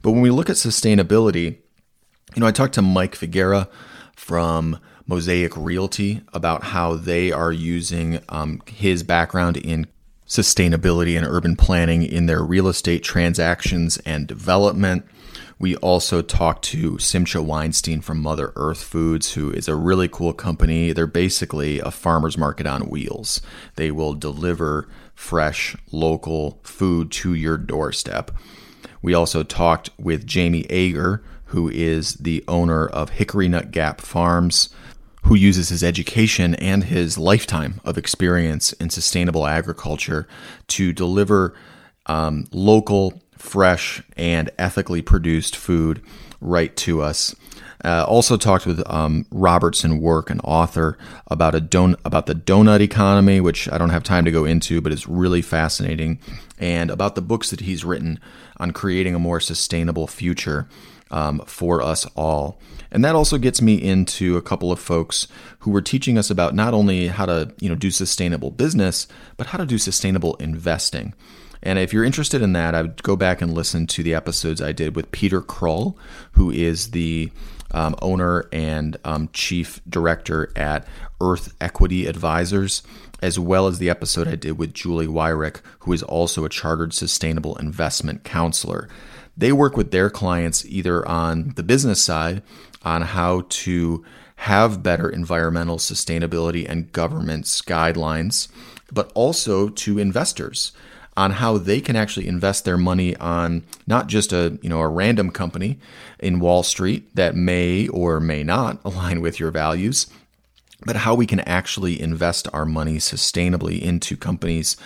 But 0.00 0.12
when 0.12 0.22
we 0.22 0.30
look 0.30 0.48
at 0.48 0.56
sustainability, 0.56 1.58
you 2.34 2.40
know, 2.40 2.46
I 2.46 2.52
talked 2.52 2.74
to 2.74 2.82
Mike 2.82 3.14
Figuera 3.14 3.68
from 4.16 4.78
Mosaic 5.06 5.56
Realty 5.56 6.22
about 6.32 6.64
how 6.64 6.94
they 6.94 7.30
are 7.30 7.52
using 7.52 8.20
um, 8.28 8.62
his 8.66 9.02
background 9.02 9.56
in 9.56 9.86
sustainability 10.26 11.16
and 11.16 11.26
urban 11.26 11.56
planning 11.56 12.02
in 12.02 12.26
their 12.26 12.42
real 12.42 12.68
estate 12.68 13.04
transactions 13.04 13.98
and 13.98 14.26
development. 14.26 15.04
We 15.58 15.76
also 15.76 16.20
talked 16.22 16.64
to 16.66 16.98
Simcha 16.98 17.40
Weinstein 17.40 18.00
from 18.00 18.20
Mother 18.20 18.52
Earth 18.56 18.82
Foods, 18.82 19.34
who 19.34 19.50
is 19.50 19.68
a 19.68 19.76
really 19.76 20.08
cool 20.08 20.32
company. 20.32 20.92
They're 20.92 21.06
basically 21.06 21.78
a 21.78 21.90
farmer's 21.90 22.36
market 22.36 22.66
on 22.66 22.88
wheels. 22.88 23.40
They 23.76 23.90
will 23.90 24.14
deliver 24.14 24.88
fresh, 25.14 25.76
local 25.92 26.58
food 26.64 27.12
to 27.12 27.34
your 27.34 27.56
doorstep. 27.56 28.32
We 29.00 29.14
also 29.14 29.42
talked 29.42 29.90
with 29.96 30.26
Jamie 30.26 30.66
Ager, 30.70 31.22
who 31.54 31.68
is 31.68 32.14
the 32.14 32.42
owner 32.48 32.84
of 32.88 33.10
Hickory 33.10 33.48
Nut 33.48 33.70
Gap 33.70 34.00
Farms, 34.00 34.70
who 35.22 35.36
uses 35.36 35.68
his 35.68 35.84
education 35.84 36.56
and 36.56 36.82
his 36.82 37.16
lifetime 37.16 37.80
of 37.84 37.96
experience 37.96 38.72
in 38.74 38.90
sustainable 38.90 39.46
agriculture 39.46 40.26
to 40.66 40.92
deliver 40.92 41.54
um, 42.06 42.48
local, 42.50 43.22
fresh, 43.38 44.02
and 44.16 44.50
ethically 44.58 45.00
produced 45.00 45.54
food 45.54 46.02
right 46.40 46.74
to 46.76 47.00
us. 47.00 47.36
Uh, 47.84 48.04
also 48.08 48.36
talked 48.36 48.66
with 48.66 48.82
um, 48.90 49.24
Robertson 49.30 50.00
Work, 50.00 50.30
an 50.30 50.40
author, 50.40 50.98
about 51.28 51.54
a 51.54 51.60
don- 51.60 51.96
about 52.04 52.26
the 52.26 52.34
donut 52.34 52.80
economy, 52.80 53.40
which 53.40 53.70
I 53.70 53.78
don't 53.78 53.90
have 53.90 54.02
time 54.02 54.24
to 54.24 54.32
go 54.32 54.44
into, 54.44 54.80
but 54.80 54.92
is 54.92 55.06
really 55.06 55.42
fascinating, 55.42 56.18
and 56.58 56.90
about 56.90 57.14
the 57.14 57.22
books 57.22 57.50
that 57.50 57.60
he's 57.60 57.84
written 57.84 58.18
on 58.56 58.72
creating 58.72 59.14
a 59.14 59.20
more 59.20 59.38
sustainable 59.38 60.08
future 60.08 60.66
um, 61.14 61.40
for 61.46 61.80
us 61.80 62.04
all. 62.16 62.58
And 62.90 63.04
that 63.04 63.14
also 63.14 63.38
gets 63.38 63.62
me 63.62 63.76
into 63.76 64.36
a 64.36 64.42
couple 64.42 64.70
of 64.70 64.80
folks 64.80 65.28
who 65.60 65.70
were 65.70 65.80
teaching 65.80 66.18
us 66.18 66.28
about 66.28 66.54
not 66.54 66.74
only 66.74 67.06
how 67.06 67.24
to 67.24 67.54
you 67.60 67.68
know 67.68 67.74
do 67.74 67.90
sustainable 67.90 68.50
business, 68.50 69.06
but 69.36 69.46
how 69.46 69.58
to 69.58 69.64
do 69.64 69.78
sustainable 69.78 70.34
investing. 70.34 71.14
And 71.62 71.78
if 71.78 71.92
you're 71.92 72.04
interested 72.04 72.42
in 72.42 72.52
that, 72.52 72.74
I 72.74 72.82
would 72.82 73.02
go 73.02 73.16
back 73.16 73.40
and 73.40 73.54
listen 73.54 73.86
to 73.86 74.02
the 74.02 74.12
episodes 74.12 74.60
I 74.60 74.72
did 74.72 74.94
with 74.94 75.12
Peter 75.12 75.40
Krull, 75.40 75.96
who 76.32 76.50
is 76.50 76.90
the 76.90 77.30
um, 77.70 77.94
owner 78.02 78.48
and 78.52 78.98
um, 79.04 79.30
chief 79.32 79.80
director 79.88 80.52
at 80.56 80.86
Earth 81.22 81.54
Equity 81.60 82.06
Advisors, 82.06 82.82
as 83.22 83.38
well 83.38 83.66
as 83.66 83.78
the 83.78 83.88
episode 83.88 84.28
I 84.28 84.36
did 84.36 84.58
with 84.58 84.74
Julie 84.74 85.06
Wyrick, 85.06 85.60
who 85.80 85.92
is 85.92 86.02
also 86.02 86.44
a 86.44 86.50
chartered 86.50 86.92
sustainable 86.92 87.56
investment 87.56 88.24
counselor. 88.24 88.88
They 89.36 89.52
work 89.52 89.76
with 89.76 89.90
their 89.90 90.10
clients 90.10 90.64
either 90.66 91.06
on 91.08 91.54
the 91.56 91.62
business 91.62 92.02
side 92.02 92.42
on 92.82 93.02
how 93.02 93.46
to 93.48 94.04
have 94.36 94.82
better 94.82 95.08
environmental 95.08 95.78
sustainability 95.78 96.68
and 96.68 96.92
governance 96.92 97.62
guidelines, 97.62 98.48
but 98.92 99.10
also 99.14 99.68
to 99.68 99.98
investors 99.98 100.72
on 101.16 101.32
how 101.32 101.58
they 101.58 101.80
can 101.80 101.96
actually 101.96 102.26
invest 102.26 102.64
their 102.64 102.76
money 102.76 103.16
on 103.16 103.62
not 103.86 104.08
just 104.08 104.32
a 104.32 104.58
you 104.62 104.68
know 104.68 104.80
a 104.80 104.88
random 104.88 105.30
company 105.30 105.78
in 106.18 106.40
Wall 106.40 106.62
Street 106.62 107.14
that 107.14 107.36
may 107.36 107.88
or 107.88 108.20
may 108.20 108.42
not 108.42 108.80
align 108.84 109.20
with 109.20 109.38
your 109.38 109.50
values, 109.50 110.06
but 110.84 110.96
how 110.96 111.14
we 111.14 111.26
can 111.26 111.40
actually 111.40 112.00
invest 112.00 112.48
our 112.52 112.66
money 112.66 112.96
sustainably 112.96 113.80
into 113.80 114.16
companies 114.16 114.76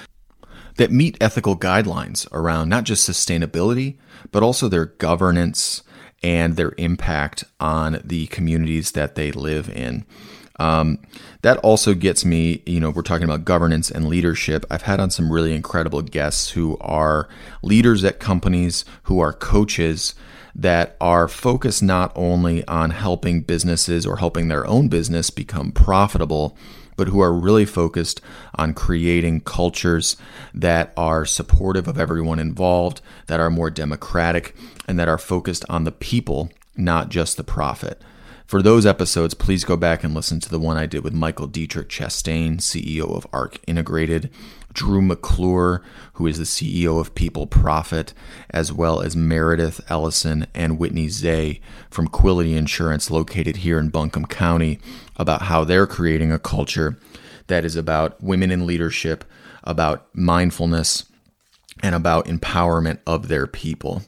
that 0.78 0.90
meet 0.90 1.16
ethical 1.20 1.56
guidelines 1.56 2.26
around 2.32 2.68
not 2.68 2.84
just 2.84 3.08
sustainability, 3.08 3.96
but 4.32 4.42
also 4.42 4.68
their 4.68 4.86
governance 4.86 5.82
and 6.22 6.56
their 6.56 6.72
impact 6.78 7.44
on 7.60 8.00
the 8.02 8.26
communities 8.28 8.92
that 8.92 9.14
they 9.14 9.30
live 9.30 9.68
in. 9.68 10.04
Um, 10.58 10.98
that 11.42 11.58
also 11.58 11.94
gets 11.94 12.24
me, 12.24 12.62
you 12.66 12.80
know, 12.80 12.90
we're 12.90 13.02
talking 13.02 13.24
about 13.24 13.44
governance 13.44 13.90
and 13.90 14.08
leadership. 14.08 14.64
I've 14.70 14.82
had 14.82 14.98
on 14.98 15.10
some 15.10 15.30
really 15.30 15.54
incredible 15.54 16.02
guests 16.02 16.50
who 16.50 16.76
are 16.80 17.28
leaders 17.62 18.02
at 18.02 18.18
companies, 18.18 18.84
who 19.04 19.20
are 19.20 19.32
coaches 19.32 20.14
that 20.54 20.96
are 21.00 21.28
focused 21.28 21.82
not 21.82 22.10
only 22.16 22.66
on 22.66 22.90
helping 22.90 23.42
businesses 23.42 24.04
or 24.04 24.16
helping 24.16 24.48
their 24.48 24.66
own 24.66 24.88
business 24.88 25.30
become 25.30 25.70
profitable, 25.70 26.56
but 26.98 27.08
who 27.08 27.20
are 27.20 27.32
really 27.32 27.64
focused 27.64 28.20
on 28.56 28.74
creating 28.74 29.40
cultures 29.40 30.16
that 30.52 30.92
are 30.96 31.24
supportive 31.24 31.88
of 31.88 31.98
everyone 31.98 32.38
involved, 32.38 33.00
that 33.28 33.40
are 33.40 33.48
more 33.48 33.70
democratic, 33.70 34.54
and 34.86 34.98
that 34.98 35.08
are 35.08 35.16
focused 35.16 35.64
on 35.70 35.84
the 35.84 35.92
people, 35.92 36.50
not 36.76 37.08
just 37.08 37.38
the 37.38 37.44
profit. 37.44 38.02
For 38.46 38.62
those 38.62 38.84
episodes, 38.84 39.34
please 39.34 39.64
go 39.64 39.76
back 39.76 40.02
and 40.02 40.14
listen 40.14 40.40
to 40.40 40.50
the 40.50 40.58
one 40.58 40.76
I 40.76 40.86
did 40.86 41.04
with 41.04 41.12
Michael 41.12 41.46
Dietrich 41.46 41.88
Chastain, 41.88 42.56
CEO 42.56 43.14
of 43.14 43.26
ARC 43.32 43.60
Integrated, 43.66 44.30
Drew 44.72 45.02
McClure, 45.02 45.82
who 46.14 46.26
is 46.26 46.38
the 46.38 46.44
CEO 46.44 47.00
of 47.00 47.14
People 47.14 47.46
Profit, 47.46 48.12
as 48.50 48.72
well 48.72 49.00
as 49.00 49.16
Meredith 49.16 49.80
Ellison 49.90 50.46
and 50.54 50.78
Whitney 50.78 51.08
Zay 51.08 51.60
from 51.90 52.08
Quility 52.08 52.54
Insurance, 52.54 53.10
located 53.10 53.58
here 53.58 53.78
in 53.78 53.88
Buncombe 53.88 54.26
County, 54.26 54.78
about 55.16 55.42
how 55.42 55.64
they're 55.64 55.86
creating 55.86 56.32
a 56.32 56.38
culture 56.38 56.98
that 57.48 57.64
is 57.64 57.76
about 57.76 58.22
women 58.22 58.50
in 58.50 58.66
leadership, 58.66 59.24
about 59.64 60.08
mindfulness, 60.14 61.04
and 61.82 61.94
about 61.94 62.26
empowerment 62.26 62.98
of 63.06 63.28
their 63.28 63.46
people. 63.46 64.02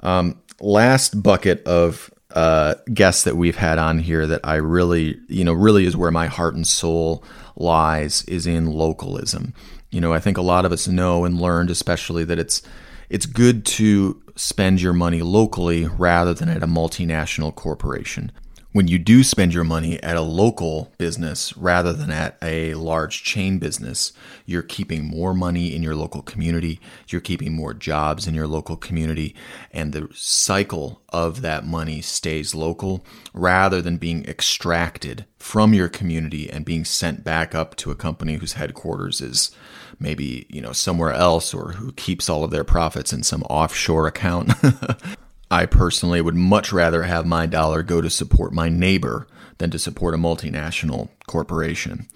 Um, 0.00 0.40
last 0.60 1.22
bucket 1.22 1.62
of 1.66 2.10
uh, 2.34 2.74
guests 2.92 3.24
that 3.24 3.36
we've 3.36 3.56
had 3.56 3.78
on 3.78 3.98
here 3.98 4.26
that 4.26 4.40
I 4.44 4.56
really, 4.56 5.18
you 5.28 5.44
know, 5.44 5.52
really 5.52 5.86
is 5.86 5.96
where 5.96 6.10
my 6.10 6.26
heart 6.26 6.54
and 6.54 6.66
soul 6.66 7.24
lies 7.56 8.24
is 8.24 8.46
in 8.46 8.66
localism. 8.66 9.54
You 9.90 10.00
know, 10.00 10.12
I 10.12 10.20
think 10.20 10.38
a 10.38 10.42
lot 10.42 10.64
of 10.64 10.72
us 10.72 10.88
know 10.88 11.24
and 11.24 11.40
learned, 11.40 11.70
especially 11.70 12.24
that 12.24 12.38
it's 12.38 12.62
it's 13.10 13.26
good 13.26 13.66
to 13.66 14.22
spend 14.36 14.80
your 14.80 14.94
money 14.94 15.20
locally 15.20 15.86
rather 15.86 16.32
than 16.32 16.48
at 16.48 16.62
a 16.62 16.66
multinational 16.66 17.54
corporation 17.54 18.32
when 18.72 18.88
you 18.88 18.98
do 18.98 19.22
spend 19.22 19.52
your 19.52 19.64
money 19.64 20.02
at 20.02 20.16
a 20.16 20.22
local 20.22 20.92
business 20.96 21.54
rather 21.56 21.92
than 21.92 22.10
at 22.10 22.38
a 22.40 22.72
large 22.74 23.22
chain 23.22 23.58
business, 23.58 24.12
you're 24.46 24.62
keeping 24.62 25.04
more 25.04 25.34
money 25.34 25.74
in 25.74 25.82
your 25.82 25.94
local 25.94 26.22
community, 26.22 26.80
you're 27.08 27.20
keeping 27.20 27.54
more 27.54 27.74
jobs 27.74 28.26
in 28.26 28.34
your 28.34 28.46
local 28.46 28.76
community, 28.76 29.34
and 29.72 29.92
the 29.92 30.08
cycle 30.14 31.02
of 31.10 31.42
that 31.42 31.66
money 31.66 32.00
stays 32.00 32.54
local 32.54 33.04
rather 33.34 33.82
than 33.82 33.98
being 33.98 34.24
extracted 34.24 35.26
from 35.38 35.74
your 35.74 35.88
community 35.88 36.48
and 36.48 36.64
being 36.64 36.84
sent 36.84 37.22
back 37.22 37.54
up 37.54 37.76
to 37.76 37.90
a 37.90 37.96
company 37.96 38.36
whose 38.36 38.54
headquarters 38.54 39.20
is 39.20 39.50
maybe, 39.98 40.46
you 40.48 40.62
know, 40.62 40.72
somewhere 40.72 41.12
else 41.12 41.52
or 41.52 41.72
who 41.72 41.92
keeps 41.92 42.28
all 42.28 42.42
of 42.42 42.50
their 42.50 42.64
profits 42.64 43.12
in 43.12 43.22
some 43.22 43.42
offshore 43.44 44.06
account. 44.06 44.52
I 45.52 45.66
personally 45.66 46.22
would 46.22 46.34
much 46.34 46.72
rather 46.72 47.02
have 47.02 47.26
my 47.26 47.44
dollar 47.44 47.82
go 47.82 48.00
to 48.00 48.08
support 48.08 48.54
my 48.54 48.70
neighbor 48.70 49.26
than 49.58 49.70
to 49.72 49.78
support 49.78 50.14
a 50.14 50.16
multinational 50.16 51.10
corporation. 51.26 52.08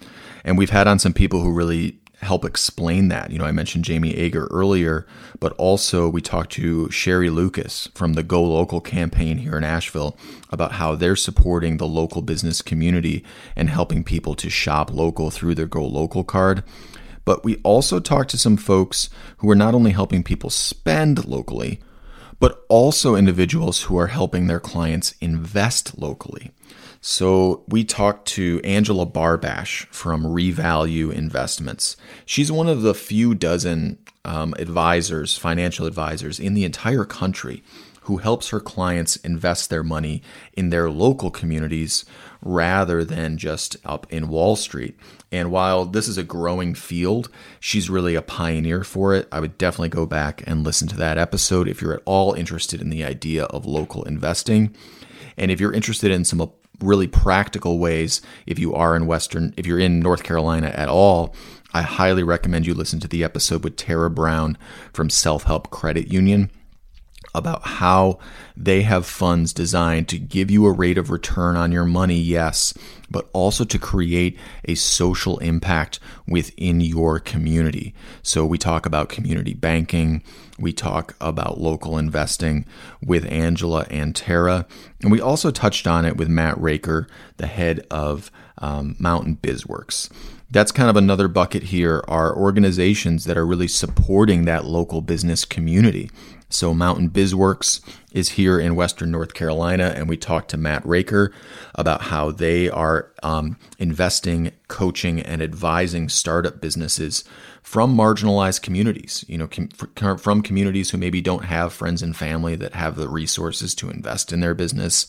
And 0.43 0.57
we've 0.57 0.71
had 0.71 0.87
on 0.87 0.97
some 0.97 1.13
people 1.13 1.41
who 1.41 1.53
really 1.53 1.99
help 2.23 2.43
explain 2.43 3.09
that. 3.09 3.29
You 3.29 3.37
know, 3.37 3.45
I 3.45 3.51
mentioned 3.51 3.85
Jamie 3.85 4.15
Ager 4.15 4.47
earlier, 4.49 5.05
but 5.39 5.53
also 5.53 6.09
we 6.09 6.19
talked 6.19 6.51
to 6.53 6.89
Sherry 6.89 7.29
Lucas 7.29 7.89
from 7.93 8.13
the 8.13 8.23
Go 8.23 8.41
Local 8.43 8.81
campaign 8.81 9.37
here 9.37 9.55
in 9.55 9.63
Asheville 9.63 10.17
about 10.49 10.71
how 10.71 10.95
they're 10.95 11.15
supporting 11.15 11.77
the 11.77 11.85
local 11.85 12.23
business 12.23 12.63
community 12.63 13.23
and 13.55 13.69
helping 13.69 14.03
people 14.03 14.33
to 14.33 14.49
shop 14.49 14.91
local 14.91 15.29
through 15.29 15.53
their 15.53 15.67
Go 15.67 15.85
Local 15.85 16.23
card. 16.23 16.63
But 17.23 17.43
we 17.43 17.57
also 17.57 17.99
talked 17.99 18.31
to 18.31 18.37
some 18.39 18.57
folks 18.57 19.11
who 19.37 19.49
are 19.51 19.55
not 19.55 19.75
only 19.75 19.91
helping 19.91 20.23
people 20.23 20.49
spend 20.49 21.23
locally, 21.27 21.79
but 22.39 22.65
also 22.69 23.15
individuals 23.15 23.83
who 23.83 23.97
are 23.97 24.07
helping 24.07 24.47
their 24.47 24.59
clients 24.59 25.15
invest 25.21 25.97
locally. 25.97 26.51
So 27.01 27.63
we 27.67 27.83
talked 27.83 28.27
to 28.29 28.59
Angela 28.63 29.05
Barbash 29.05 29.85
from 29.87 30.23
Revalue 30.23 31.13
Investments. 31.13 31.95
She's 32.25 32.51
one 32.51 32.67
of 32.67 32.81
the 32.81 32.93
few 32.93 33.35
dozen 33.35 33.99
um, 34.25 34.53
advisors, 34.59 35.37
financial 35.37 35.85
advisors 35.85 36.39
in 36.39 36.53
the 36.53 36.65
entire 36.65 37.05
country 37.05 37.63
who 38.07 38.17
helps 38.17 38.49
her 38.49 38.61
clients 38.61 39.17
invest 39.17 39.69
their 39.69 39.83
money 39.83 40.21
in 40.53 40.69
their 40.69 40.89
local 40.89 41.29
communities 41.29 42.05
rather 42.41 43.03
than 43.03 43.37
just 43.37 43.75
up 43.83 44.07
in 44.09 44.29
Wall 44.29 44.55
Street. 44.55 44.97
And 45.29 45.51
while 45.51 45.83
this 45.83 46.07
is 46.07 46.17
a 46.17 46.23
growing 46.23 46.73
field, 46.73 47.29
she's 47.59 47.89
really 47.89 48.15
a 48.15 48.21
pioneer 48.21 48.85
for 48.85 49.13
it. 49.13 49.27
I 49.29 49.41
would 49.41 49.57
definitely 49.57 49.89
go 49.89 50.05
back 50.05 50.41
and 50.47 50.63
listen 50.63 50.87
to 50.87 50.95
that 50.95 51.17
episode 51.17 51.67
if 51.67 51.81
you're 51.81 51.95
at 51.95 52.01
all 52.05 52.31
interested 52.31 52.79
in 52.79 52.91
the 52.91 53.03
idea 53.03 53.43
of 53.43 53.65
local 53.65 54.03
investing. 54.05 54.73
And 55.35 55.51
if 55.51 55.59
you're 55.59 55.73
interested 55.73 56.09
in 56.09 56.23
some 56.23 56.39
uh, 56.39 56.47
really 56.79 57.07
practical 57.07 57.77
ways, 57.77 58.21
if 58.45 58.57
you 58.57 58.73
are 58.73 58.95
in 58.95 59.05
Western, 59.05 59.53
if 59.57 59.65
you're 59.65 59.79
in 59.79 59.99
North 59.99 60.23
Carolina 60.23 60.67
at 60.67 60.87
all, 60.87 61.35
I 61.73 61.81
highly 61.81 62.23
recommend 62.23 62.65
you 62.65 62.73
listen 62.73 63.01
to 63.01 63.07
the 63.09 63.25
episode 63.25 63.65
with 63.65 63.75
Tara 63.75 64.09
Brown 64.09 64.57
from 64.93 65.09
Self 65.09 65.43
Help 65.43 65.71
Credit 65.71 66.07
Union 66.07 66.51
about 67.35 67.63
how 67.63 68.19
they 68.55 68.81
have 68.81 69.05
funds 69.05 69.53
designed 69.53 70.07
to 70.09 70.17
give 70.17 70.49
you 70.49 70.65
a 70.65 70.71
rate 70.71 70.97
of 70.97 71.09
return 71.09 71.55
on 71.55 71.71
your 71.71 71.85
money, 71.85 72.17
yes, 72.17 72.73
but 73.09 73.29
also 73.33 73.63
to 73.63 73.77
create 73.77 74.37
a 74.65 74.75
social 74.75 75.37
impact 75.39 75.99
within 76.27 76.81
your 76.81 77.19
community. 77.19 77.93
So 78.23 78.45
we 78.45 78.57
talk 78.57 78.85
about 78.85 79.09
community 79.09 79.53
banking, 79.53 80.23
we 80.59 80.73
talk 80.73 81.15
about 81.21 81.59
local 81.59 81.97
investing 81.97 82.65
with 83.03 83.25
Angela 83.31 83.85
and 83.89 84.15
Tara, 84.15 84.65
and 85.01 85.11
we 85.11 85.21
also 85.21 85.51
touched 85.51 85.85
on 85.85 86.05
it 86.05 86.17
with 86.17 86.27
Matt 86.27 86.59
Raker, 86.59 87.07
the 87.37 87.47
head 87.47 87.85
of 87.91 88.31
um, 88.57 88.95
Mountain 88.99 89.37
BizWorks 89.37 90.09
that's 90.49 90.71
kind 90.71 90.89
of 90.89 90.95
another 90.95 91.27
bucket 91.27 91.63
here 91.63 92.03
are 92.07 92.35
organizations 92.35 93.25
that 93.25 93.37
are 93.37 93.45
really 93.45 93.67
supporting 93.67 94.45
that 94.45 94.65
local 94.65 95.01
business 95.01 95.43
community. 95.43 96.09
So 96.49 96.73
Mountain 96.73 97.09
BizWorks 97.09 97.81
is 98.13 98.29
here 98.29 98.57
in 98.57 98.75
Western 98.75 99.11
North 99.11 99.33
Carolina, 99.33 99.93
and 99.95 100.07
we 100.07 100.15
talked 100.15 100.49
to 100.51 100.57
Matt 100.57 100.85
Raker 100.85 101.33
about 101.75 102.03
how 102.03 102.31
they 102.31 102.69
are 102.69 103.11
um, 103.21 103.57
investing, 103.77 104.53
coaching, 104.69 105.19
and 105.19 105.41
advising 105.41 106.07
startup 106.07 106.61
businesses 106.61 107.25
from 107.61 107.97
marginalized 107.97 108.61
communities. 108.61 109.25
You 109.27 109.39
know, 109.39 109.47
com- 109.47 110.17
from 110.17 110.41
communities 110.41 110.91
who 110.91 110.97
maybe 110.97 111.19
don't 111.19 111.45
have 111.45 111.73
friends 111.73 112.01
and 112.01 112.15
family 112.15 112.55
that 112.55 112.75
have 112.75 112.95
the 112.95 113.09
resources 113.09 113.75
to 113.75 113.89
invest 113.89 114.31
in 114.31 114.39
their 114.39 114.55
business, 114.55 115.07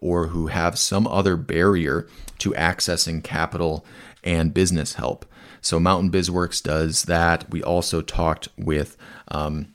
or 0.00 0.28
who 0.28 0.46
have 0.46 0.78
some 0.78 1.08
other 1.08 1.36
barrier 1.36 2.06
to 2.38 2.52
accessing 2.52 3.24
capital 3.24 3.84
and 4.22 4.54
business 4.54 4.94
help. 4.94 5.26
So 5.60 5.80
Mountain 5.80 6.12
BizWorks 6.12 6.62
does 6.62 7.04
that. 7.04 7.50
We 7.50 7.60
also 7.60 8.02
talked 8.02 8.48
with 8.56 8.96
um, 9.28 9.74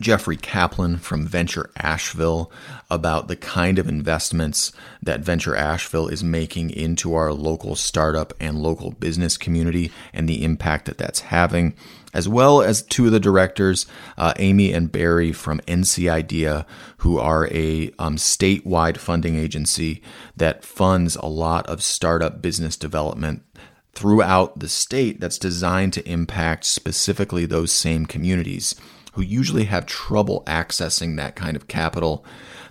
Jeffrey 0.00 0.36
Kaplan 0.36 0.98
from 0.98 1.26
Venture 1.26 1.70
Asheville 1.76 2.50
about 2.90 3.28
the 3.28 3.36
kind 3.36 3.78
of 3.78 3.88
investments 3.88 4.72
that 5.00 5.20
Venture 5.20 5.54
Asheville 5.54 6.08
is 6.08 6.24
making 6.24 6.70
into 6.70 7.14
our 7.14 7.32
local 7.32 7.76
startup 7.76 8.32
and 8.40 8.60
local 8.60 8.90
business 8.90 9.36
community 9.36 9.92
and 10.12 10.28
the 10.28 10.44
impact 10.44 10.86
that 10.86 10.98
that's 10.98 11.20
having, 11.20 11.74
as 12.12 12.28
well 12.28 12.60
as 12.60 12.82
two 12.82 13.06
of 13.06 13.12
the 13.12 13.20
directors, 13.20 13.86
uh, 14.18 14.34
Amy 14.38 14.72
and 14.72 14.90
Barry 14.90 15.32
from 15.32 15.60
NC 15.60 16.10
Idea, 16.10 16.66
who 16.98 17.18
are 17.18 17.46
a 17.52 17.92
um, 17.98 18.16
statewide 18.16 18.96
funding 18.96 19.36
agency 19.36 20.02
that 20.36 20.64
funds 20.64 21.14
a 21.16 21.26
lot 21.26 21.68
of 21.68 21.82
startup 21.84 22.42
business 22.42 22.76
development 22.76 23.44
throughout 23.92 24.58
the 24.58 24.68
state 24.68 25.20
that's 25.20 25.38
designed 25.38 25.92
to 25.92 26.08
impact 26.08 26.64
specifically 26.64 27.46
those 27.46 27.70
same 27.70 28.06
communities 28.06 28.74
who 29.14 29.22
usually 29.22 29.64
have 29.64 29.86
trouble 29.86 30.42
accessing 30.46 31.16
that 31.16 31.36
kind 31.36 31.56
of 31.56 31.68
capital, 31.68 32.24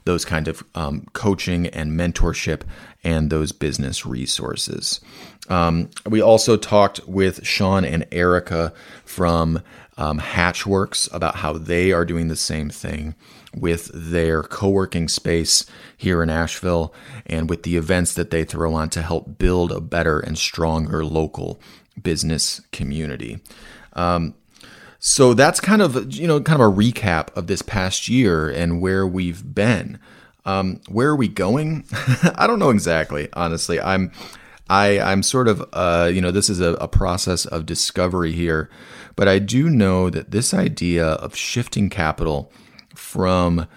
those 0.05 0.25
kind 0.25 0.47
of 0.47 0.63
um, 0.75 1.05
coaching 1.13 1.67
and 1.67 1.91
mentorship, 1.91 2.61
and 3.03 3.29
those 3.29 3.51
business 3.51 4.05
resources. 4.05 5.01
Um, 5.49 5.89
we 6.05 6.21
also 6.21 6.55
talked 6.55 7.05
with 7.07 7.45
Sean 7.45 7.83
and 7.83 8.05
Erica 8.11 8.73
from 9.03 9.61
um, 9.97 10.19
Hatchworks 10.19 11.13
about 11.13 11.35
how 11.35 11.53
they 11.53 11.91
are 11.91 12.05
doing 12.05 12.27
the 12.27 12.35
same 12.35 12.69
thing 12.69 13.15
with 13.53 13.91
their 13.93 14.43
co 14.43 14.69
working 14.69 15.07
space 15.07 15.65
here 15.95 16.23
in 16.23 16.29
Asheville 16.29 16.93
and 17.25 17.49
with 17.49 17.63
the 17.63 17.77
events 17.77 18.13
that 18.15 18.31
they 18.31 18.43
throw 18.43 18.73
on 18.73 18.89
to 18.89 19.01
help 19.01 19.37
build 19.37 19.71
a 19.71 19.81
better 19.81 20.19
and 20.19 20.37
stronger 20.37 21.05
local 21.05 21.59
business 22.01 22.61
community. 22.71 23.39
Um, 23.93 24.33
so 25.05 25.33
that's 25.33 25.59
kind 25.59 25.81
of 25.81 26.13
you 26.15 26.25
know 26.27 26.39
kind 26.39 26.61
of 26.61 26.69
a 26.69 26.73
recap 26.73 27.35
of 27.35 27.47
this 27.47 27.61
past 27.61 28.07
year 28.07 28.49
and 28.49 28.81
where 28.81 29.05
we've 29.05 29.53
been. 29.53 29.99
Um, 30.45 30.79
where 30.87 31.09
are 31.09 31.15
we 31.15 31.27
going? 31.27 31.83
I 32.35 32.47
don't 32.47 32.57
know 32.57 32.69
exactly. 32.69 33.27
Honestly, 33.33 33.81
I'm 33.81 34.13
I 34.69 35.01
I'm 35.01 35.21
sort 35.21 35.49
of 35.49 35.67
uh, 35.73 36.09
you 36.11 36.21
know 36.21 36.31
this 36.31 36.49
is 36.49 36.61
a, 36.61 36.75
a 36.75 36.87
process 36.87 37.45
of 37.45 37.65
discovery 37.65 38.31
here, 38.31 38.69
but 39.17 39.27
I 39.27 39.39
do 39.39 39.69
know 39.69 40.09
that 40.09 40.31
this 40.31 40.53
idea 40.53 41.05
of 41.05 41.35
shifting 41.35 41.89
capital 41.89 42.49
from 42.95 43.67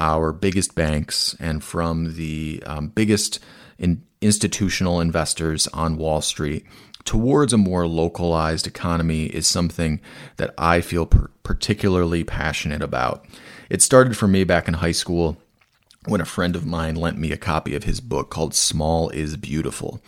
our 0.00 0.32
biggest 0.32 0.74
banks 0.74 1.36
and 1.38 1.62
from 1.62 2.16
the 2.16 2.60
um, 2.66 2.88
biggest 2.88 3.38
in 3.78 4.02
institutional 4.22 5.00
investors 5.00 5.66
on 5.68 5.96
Wall 5.96 6.20
Street 6.20 6.64
towards 7.04 7.52
a 7.52 7.58
more 7.58 7.86
localized 7.86 8.66
economy 8.66 9.26
is 9.26 9.46
something 9.46 10.00
that 10.36 10.54
I 10.56 10.80
feel 10.80 11.06
particularly 11.42 12.24
passionate 12.24 12.82
about. 12.82 13.26
It 13.68 13.82
started 13.82 14.16
for 14.16 14.28
me 14.28 14.44
back 14.44 14.68
in 14.68 14.74
high 14.74 14.92
school 14.92 15.36
when 16.06 16.20
a 16.20 16.26
friend 16.26 16.56
of 16.56 16.66
mine 16.66 16.96
lent 16.96 17.18
me 17.18 17.32
a 17.32 17.36
copy 17.36 17.74
of 17.74 17.84
his 17.84 18.00
book 18.00 18.30
called 18.30 18.54
Small 18.54 19.08
is 19.10 19.36
Beautiful. 19.36 20.00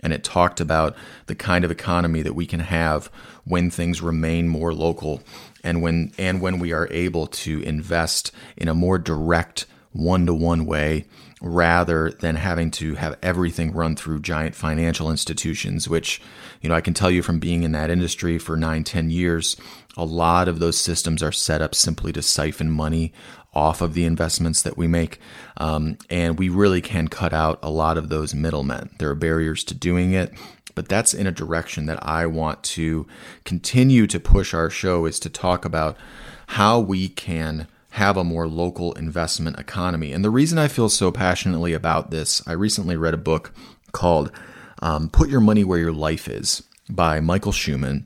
And 0.00 0.12
it 0.12 0.24
talked 0.24 0.60
about 0.60 0.96
the 1.26 1.34
kind 1.34 1.64
of 1.64 1.70
economy 1.70 2.22
that 2.22 2.34
we 2.34 2.46
can 2.46 2.60
have 2.60 3.06
when 3.44 3.70
things 3.70 4.02
remain 4.02 4.48
more 4.48 4.74
local 4.74 5.22
and 5.62 5.80
when 5.80 6.12
and 6.18 6.40
when 6.40 6.58
we 6.58 6.72
are 6.72 6.88
able 6.90 7.28
to 7.28 7.62
invest 7.62 8.32
in 8.56 8.68
a 8.68 8.74
more 8.74 8.98
direct 8.98 9.66
one-to-one 9.92 10.66
way 10.66 11.04
rather 11.42 12.10
than 12.20 12.36
having 12.36 12.70
to 12.70 12.94
have 12.94 13.18
everything 13.20 13.72
run 13.72 13.96
through 13.96 14.20
giant 14.20 14.54
financial 14.54 15.10
institutions, 15.10 15.88
which, 15.88 16.22
you 16.60 16.68
know, 16.68 16.74
I 16.74 16.80
can 16.80 16.94
tell 16.94 17.10
you 17.10 17.20
from 17.20 17.40
being 17.40 17.64
in 17.64 17.72
that 17.72 17.90
industry 17.90 18.38
for 18.38 18.56
nine, 18.56 18.84
ten 18.84 19.10
years, 19.10 19.56
a 19.96 20.04
lot 20.04 20.46
of 20.46 20.60
those 20.60 20.78
systems 20.78 21.22
are 21.22 21.32
set 21.32 21.60
up 21.60 21.74
simply 21.74 22.12
to 22.12 22.22
siphon 22.22 22.70
money 22.70 23.12
off 23.52 23.82
of 23.82 23.94
the 23.94 24.04
investments 24.04 24.62
that 24.62 24.78
we 24.78 24.86
make. 24.86 25.18
Um, 25.56 25.98
and 26.08 26.38
we 26.38 26.48
really 26.48 26.80
can 26.80 27.08
cut 27.08 27.32
out 27.32 27.58
a 27.60 27.70
lot 27.70 27.98
of 27.98 28.08
those 28.08 28.34
middlemen. 28.34 28.90
There 28.98 29.10
are 29.10 29.16
barriers 29.16 29.64
to 29.64 29.74
doing 29.74 30.12
it. 30.12 30.32
But 30.74 30.88
that's 30.88 31.12
in 31.12 31.26
a 31.26 31.32
direction 31.32 31.84
that 31.86 31.98
I 32.06 32.24
want 32.24 32.62
to 32.62 33.06
continue 33.44 34.06
to 34.06 34.18
push 34.18 34.54
our 34.54 34.70
show 34.70 35.04
is 35.04 35.20
to 35.20 35.28
talk 35.28 35.66
about 35.66 35.98
how 36.46 36.80
we 36.80 37.08
can 37.08 37.66
have 37.92 38.16
a 38.16 38.24
more 38.24 38.48
local 38.48 38.92
investment 38.94 39.58
economy. 39.58 40.12
And 40.12 40.24
the 40.24 40.30
reason 40.30 40.58
I 40.58 40.66
feel 40.66 40.88
so 40.88 41.12
passionately 41.12 41.74
about 41.74 42.10
this, 42.10 42.42
I 42.46 42.52
recently 42.52 42.96
read 42.96 43.12
a 43.12 43.18
book 43.18 43.52
called 43.92 44.32
um, 44.80 45.10
Put 45.10 45.28
Your 45.28 45.42
Money 45.42 45.62
Where 45.62 45.78
Your 45.78 45.92
Life 45.92 46.26
Is 46.26 46.62
by 46.88 47.20
Michael 47.20 47.52
Shuman. 47.52 48.04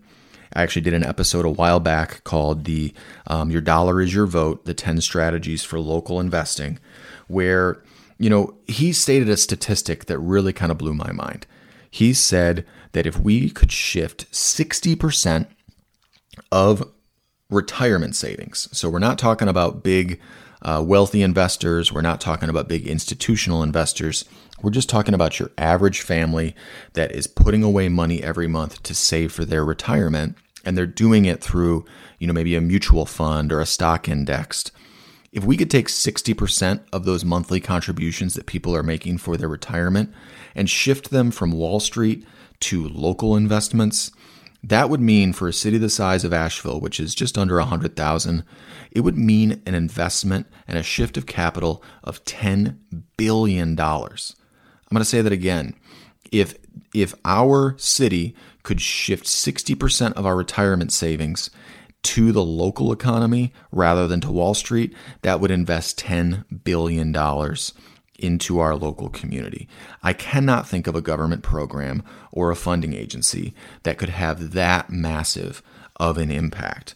I 0.52 0.62
actually 0.62 0.82
did 0.82 0.94
an 0.94 1.04
episode 1.04 1.44
a 1.44 1.50
while 1.50 1.78
back 1.78 2.24
called 2.24 2.64
the 2.64 2.92
um, 3.28 3.50
Your 3.50 3.60
Dollar 3.60 4.00
is 4.00 4.12
Your 4.12 4.26
Vote, 4.26 4.64
the 4.64 4.74
10 4.74 5.00
Strategies 5.02 5.62
for 5.62 5.78
Local 5.78 6.18
Investing, 6.18 6.80
where, 7.28 7.80
you 8.18 8.28
know, 8.28 8.56
he 8.66 8.92
stated 8.92 9.28
a 9.28 9.36
statistic 9.36 10.06
that 10.06 10.18
really 10.18 10.52
kind 10.52 10.72
of 10.72 10.78
blew 10.78 10.94
my 10.94 11.12
mind. 11.12 11.46
He 11.88 12.12
said 12.12 12.66
that 12.90 13.06
if 13.06 13.20
we 13.20 13.50
could 13.50 13.70
shift 13.70 14.28
60% 14.32 15.46
of 16.50 16.90
retirement 17.50 18.16
savings. 18.16 18.68
So 18.72 18.88
we're 18.88 18.98
not 18.98 19.18
talking 19.18 19.48
about 19.48 19.82
big 19.82 20.20
uh, 20.62 20.82
wealthy 20.84 21.22
investors. 21.22 21.92
We're 21.92 22.00
not 22.00 22.20
talking 22.20 22.48
about 22.48 22.68
big 22.68 22.86
institutional 22.86 23.62
investors. 23.62 24.24
We're 24.62 24.70
just 24.70 24.88
talking 24.88 25.14
about 25.14 25.38
your 25.38 25.50
average 25.58 26.00
family 26.00 26.56
that 26.94 27.12
is 27.12 27.26
putting 27.26 27.62
away 27.62 27.88
money 27.88 28.22
every 28.22 28.46
month 28.48 28.82
to 28.84 28.94
save 28.94 29.32
for 29.32 29.44
their 29.44 29.64
retirement. 29.64 30.36
And 30.64 30.76
they're 30.76 30.86
doing 30.86 31.26
it 31.26 31.42
through, 31.42 31.84
you 32.18 32.26
know, 32.26 32.32
maybe 32.32 32.56
a 32.56 32.60
mutual 32.60 33.06
fund 33.06 33.52
or 33.52 33.60
a 33.60 33.66
stock 33.66 34.08
indexed. 34.08 34.72
If 35.30 35.44
we 35.44 35.56
could 35.56 35.70
take 35.70 35.88
60% 35.88 36.80
of 36.92 37.04
those 37.04 37.24
monthly 37.24 37.60
contributions 37.60 38.34
that 38.34 38.46
people 38.46 38.74
are 38.74 38.82
making 38.82 39.18
for 39.18 39.36
their 39.36 39.48
retirement 39.48 40.12
and 40.54 40.68
shift 40.68 41.10
them 41.10 41.30
from 41.30 41.52
Wall 41.52 41.78
Street 41.78 42.26
to 42.60 42.88
local 42.88 43.36
investments, 43.36 44.10
that 44.62 44.90
would 44.90 45.00
mean 45.00 45.32
for 45.32 45.48
a 45.48 45.52
city 45.52 45.78
the 45.78 45.88
size 45.88 46.24
of 46.24 46.32
Asheville, 46.32 46.80
which 46.80 46.98
is 46.98 47.14
just 47.14 47.38
under 47.38 47.56
100,000, 47.58 48.44
it 48.90 49.00
would 49.00 49.16
mean 49.16 49.62
an 49.66 49.74
investment 49.74 50.46
and 50.66 50.78
a 50.78 50.82
shift 50.82 51.16
of 51.16 51.26
capital 51.26 51.82
of 52.02 52.24
$10 52.24 52.76
billion. 53.16 53.78
I'm 53.78 54.94
going 54.94 55.00
to 55.00 55.04
say 55.04 55.20
that 55.22 55.32
again. 55.32 55.74
If 56.32 56.54
if 56.94 57.14
our 57.24 57.76
city 57.78 58.34
could 58.62 58.80
shift 58.80 59.24
60% 59.26 60.12
of 60.14 60.26
our 60.26 60.36
retirement 60.36 60.92
savings 60.92 61.50
to 62.02 62.32
the 62.32 62.44
local 62.44 62.92
economy 62.92 63.52
rather 63.70 64.08
than 64.08 64.20
to 64.22 64.32
Wall 64.32 64.54
Street, 64.54 64.94
that 65.22 65.40
would 65.40 65.50
invest 65.50 65.98
$10 66.00 66.44
billion 66.64 67.12
into 68.18 68.58
our 68.58 68.74
local 68.74 69.08
community. 69.08 69.68
I 70.02 70.12
cannot 70.12 70.68
think 70.68 70.86
of 70.86 70.94
a 70.94 71.02
government 71.02 71.42
program 71.42 72.02
or 72.32 72.50
a 72.50 72.56
funding 72.56 72.94
agency 72.94 73.54
that 73.82 73.98
could 73.98 74.08
have 74.10 74.52
that 74.52 74.90
massive 74.90 75.62
of 75.96 76.18
an 76.18 76.30
impact. 76.30 76.94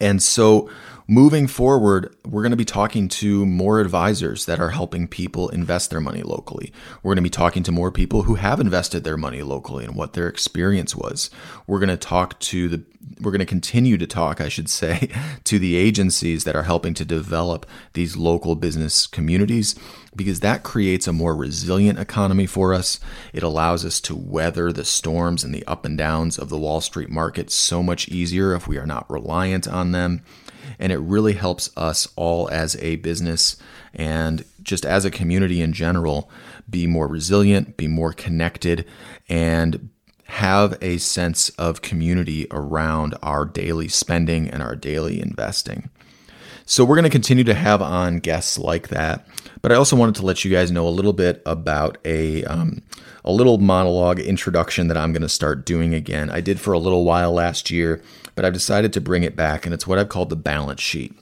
And 0.00 0.22
so 0.22 0.68
Moving 1.08 1.48
forward, 1.48 2.14
we're 2.24 2.42
going 2.42 2.52
to 2.52 2.56
be 2.56 2.64
talking 2.64 3.08
to 3.08 3.44
more 3.44 3.80
advisors 3.80 4.46
that 4.46 4.60
are 4.60 4.70
helping 4.70 5.08
people 5.08 5.48
invest 5.48 5.90
their 5.90 6.00
money 6.00 6.22
locally. 6.22 6.72
We're 7.02 7.10
going 7.10 7.16
to 7.16 7.22
be 7.22 7.30
talking 7.30 7.64
to 7.64 7.72
more 7.72 7.90
people 7.90 8.22
who 8.22 8.36
have 8.36 8.60
invested 8.60 9.02
their 9.02 9.16
money 9.16 9.42
locally 9.42 9.84
and 9.84 9.96
what 9.96 10.12
their 10.12 10.28
experience 10.28 10.94
was. 10.94 11.28
We're 11.66 11.80
going 11.80 11.88
to 11.88 11.96
talk 11.96 12.38
to 12.40 12.68
the 12.68 12.84
we're 13.20 13.32
going 13.32 13.40
to 13.40 13.46
continue 13.46 13.98
to 13.98 14.06
talk, 14.06 14.40
I 14.40 14.48
should 14.48 14.68
say, 14.68 15.08
to 15.44 15.58
the 15.58 15.74
agencies 15.74 16.44
that 16.44 16.54
are 16.54 16.62
helping 16.62 16.94
to 16.94 17.04
develop 17.04 17.66
these 17.94 18.16
local 18.16 18.54
business 18.54 19.08
communities 19.08 19.74
because 20.14 20.40
that 20.40 20.62
creates 20.62 21.08
a 21.08 21.12
more 21.12 21.34
resilient 21.34 21.98
economy 21.98 22.46
for 22.46 22.72
us. 22.72 23.00
It 23.32 23.42
allows 23.42 23.84
us 23.84 24.00
to 24.02 24.14
weather 24.14 24.72
the 24.72 24.84
storms 24.84 25.42
and 25.42 25.52
the 25.52 25.66
up 25.66 25.84
and 25.84 25.98
downs 25.98 26.38
of 26.38 26.48
the 26.48 26.58
Wall 26.58 26.80
Street 26.80 27.10
market 27.10 27.50
so 27.50 27.82
much 27.82 28.08
easier 28.08 28.54
if 28.54 28.68
we 28.68 28.78
are 28.78 28.86
not 28.86 29.10
reliant 29.10 29.66
on 29.66 29.90
them 29.90 30.22
and 30.82 30.90
it 30.90 30.98
really 30.98 31.34
helps 31.34 31.70
us 31.76 32.08
all 32.16 32.50
as 32.50 32.74
a 32.82 32.96
business 32.96 33.56
and 33.94 34.44
just 34.62 34.84
as 34.84 35.04
a 35.04 35.12
community 35.12 35.62
in 35.62 35.72
general 35.72 36.28
be 36.68 36.88
more 36.88 37.06
resilient, 37.06 37.76
be 37.76 37.86
more 37.86 38.12
connected, 38.12 38.84
and 39.28 39.90
have 40.24 40.76
a 40.82 40.98
sense 40.98 41.50
of 41.50 41.82
community 41.82 42.48
around 42.50 43.14
our 43.22 43.44
daily 43.44 43.86
spending 43.86 44.50
and 44.50 44.60
our 44.60 44.74
daily 44.74 45.20
investing. 45.20 45.88
So, 46.64 46.84
we're 46.84 46.96
going 46.96 47.04
to 47.04 47.10
continue 47.10 47.44
to 47.44 47.54
have 47.54 47.82
on 47.82 48.18
guests 48.18 48.58
like 48.58 48.88
that. 48.88 49.26
But 49.62 49.70
I 49.70 49.76
also 49.76 49.94
wanted 49.94 50.16
to 50.16 50.26
let 50.26 50.44
you 50.44 50.50
guys 50.50 50.72
know 50.72 50.88
a 50.88 50.90
little 50.90 51.12
bit 51.12 51.42
about 51.46 51.98
a, 52.04 52.44
um, 52.44 52.82
a 53.24 53.30
little 53.30 53.58
monologue 53.58 54.18
introduction 54.18 54.88
that 54.88 54.96
I'm 54.96 55.12
going 55.12 55.22
to 55.22 55.28
start 55.28 55.66
doing 55.66 55.94
again. 55.94 56.30
I 56.30 56.40
did 56.40 56.58
for 56.58 56.72
a 56.72 56.78
little 56.78 57.04
while 57.04 57.32
last 57.32 57.70
year 57.70 58.02
but 58.34 58.44
I've 58.44 58.52
decided 58.52 58.92
to 58.92 59.00
bring 59.00 59.22
it 59.22 59.36
back, 59.36 59.64
and 59.64 59.74
it's 59.74 59.86
what 59.86 59.98
I've 59.98 60.08
called 60.08 60.30
the 60.30 60.36
balance 60.36 60.80
sheet. 60.80 61.14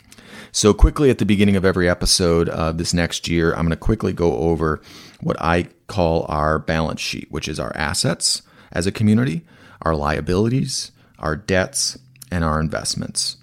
So, 0.52 0.74
quickly 0.74 1.10
at 1.10 1.18
the 1.18 1.24
beginning 1.24 1.56
of 1.56 1.64
every 1.64 1.88
episode 1.88 2.48
of 2.48 2.78
this 2.78 2.92
next 2.92 3.28
year, 3.28 3.52
I'm 3.52 3.62
going 3.62 3.70
to 3.70 3.76
quickly 3.76 4.12
go 4.12 4.36
over 4.36 4.80
what 5.20 5.40
I 5.40 5.68
call 5.86 6.26
our 6.28 6.58
balance 6.58 7.00
sheet, 7.00 7.28
which 7.30 7.46
is 7.46 7.60
our 7.60 7.76
assets 7.76 8.42
as 8.72 8.86
a 8.86 8.92
community, 8.92 9.42
our 9.82 9.94
liabilities, 9.94 10.90
our 11.18 11.36
debts, 11.36 11.98
and 12.30 12.44
our 12.44 12.58
investments. 12.60 13.36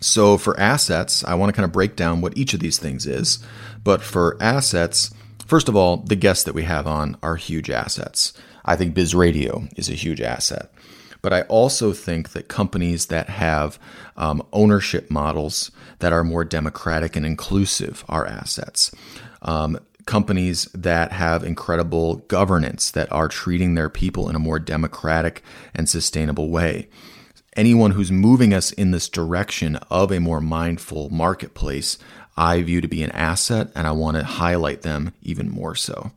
So, 0.00 0.38
for 0.38 0.58
assets, 0.58 1.22
I 1.24 1.34
want 1.34 1.50
to 1.50 1.56
kind 1.56 1.64
of 1.64 1.72
break 1.72 1.96
down 1.96 2.22
what 2.22 2.36
each 2.36 2.54
of 2.54 2.60
these 2.60 2.78
things 2.78 3.06
is. 3.06 3.38
But 3.84 4.02
for 4.02 4.36
assets, 4.40 5.12
first 5.46 5.68
of 5.68 5.76
all, 5.76 5.98
the 5.98 6.16
guests 6.16 6.44
that 6.44 6.54
we 6.54 6.62
have 6.64 6.86
on 6.86 7.16
are 7.22 7.36
huge 7.36 7.70
assets. 7.70 8.32
I 8.64 8.76
think 8.76 8.94
Biz 8.94 9.14
Radio 9.14 9.68
is 9.76 9.88
a 9.88 9.94
huge 9.94 10.20
asset. 10.20 10.72
But 11.22 11.32
I 11.32 11.42
also 11.42 11.92
think 11.92 12.30
that 12.30 12.48
companies 12.48 13.06
that 13.06 13.28
have 13.28 13.78
um, 14.16 14.44
ownership 14.52 15.10
models 15.10 15.70
that 16.00 16.12
are 16.12 16.24
more 16.24 16.44
democratic 16.44 17.14
and 17.16 17.24
inclusive 17.24 18.04
are 18.08 18.26
assets. 18.26 18.92
Um, 19.40 19.78
companies 20.04 20.64
that 20.74 21.12
have 21.12 21.44
incredible 21.44 22.16
governance 22.16 22.90
that 22.90 23.10
are 23.12 23.28
treating 23.28 23.74
their 23.74 23.88
people 23.88 24.28
in 24.28 24.34
a 24.34 24.40
more 24.40 24.58
democratic 24.58 25.42
and 25.74 25.88
sustainable 25.88 26.50
way. 26.50 26.88
Anyone 27.54 27.92
who's 27.92 28.10
moving 28.10 28.52
us 28.52 28.72
in 28.72 28.90
this 28.90 29.08
direction 29.08 29.76
of 29.90 30.10
a 30.10 30.20
more 30.20 30.40
mindful 30.40 31.10
marketplace, 31.10 31.98
I 32.36 32.62
view 32.62 32.80
to 32.80 32.88
be 32.88 33.02
an 33.02 33.12
asset, 33.12 33.70
and 33.74 33.86
I 33.86 33.92
want 33.92 34.16
to 34.16 34.24
highlight 34.24 34.82
them 34.82 35.12
even 35.22 35.50
more 35.50 35.74
so. 35.74 36.12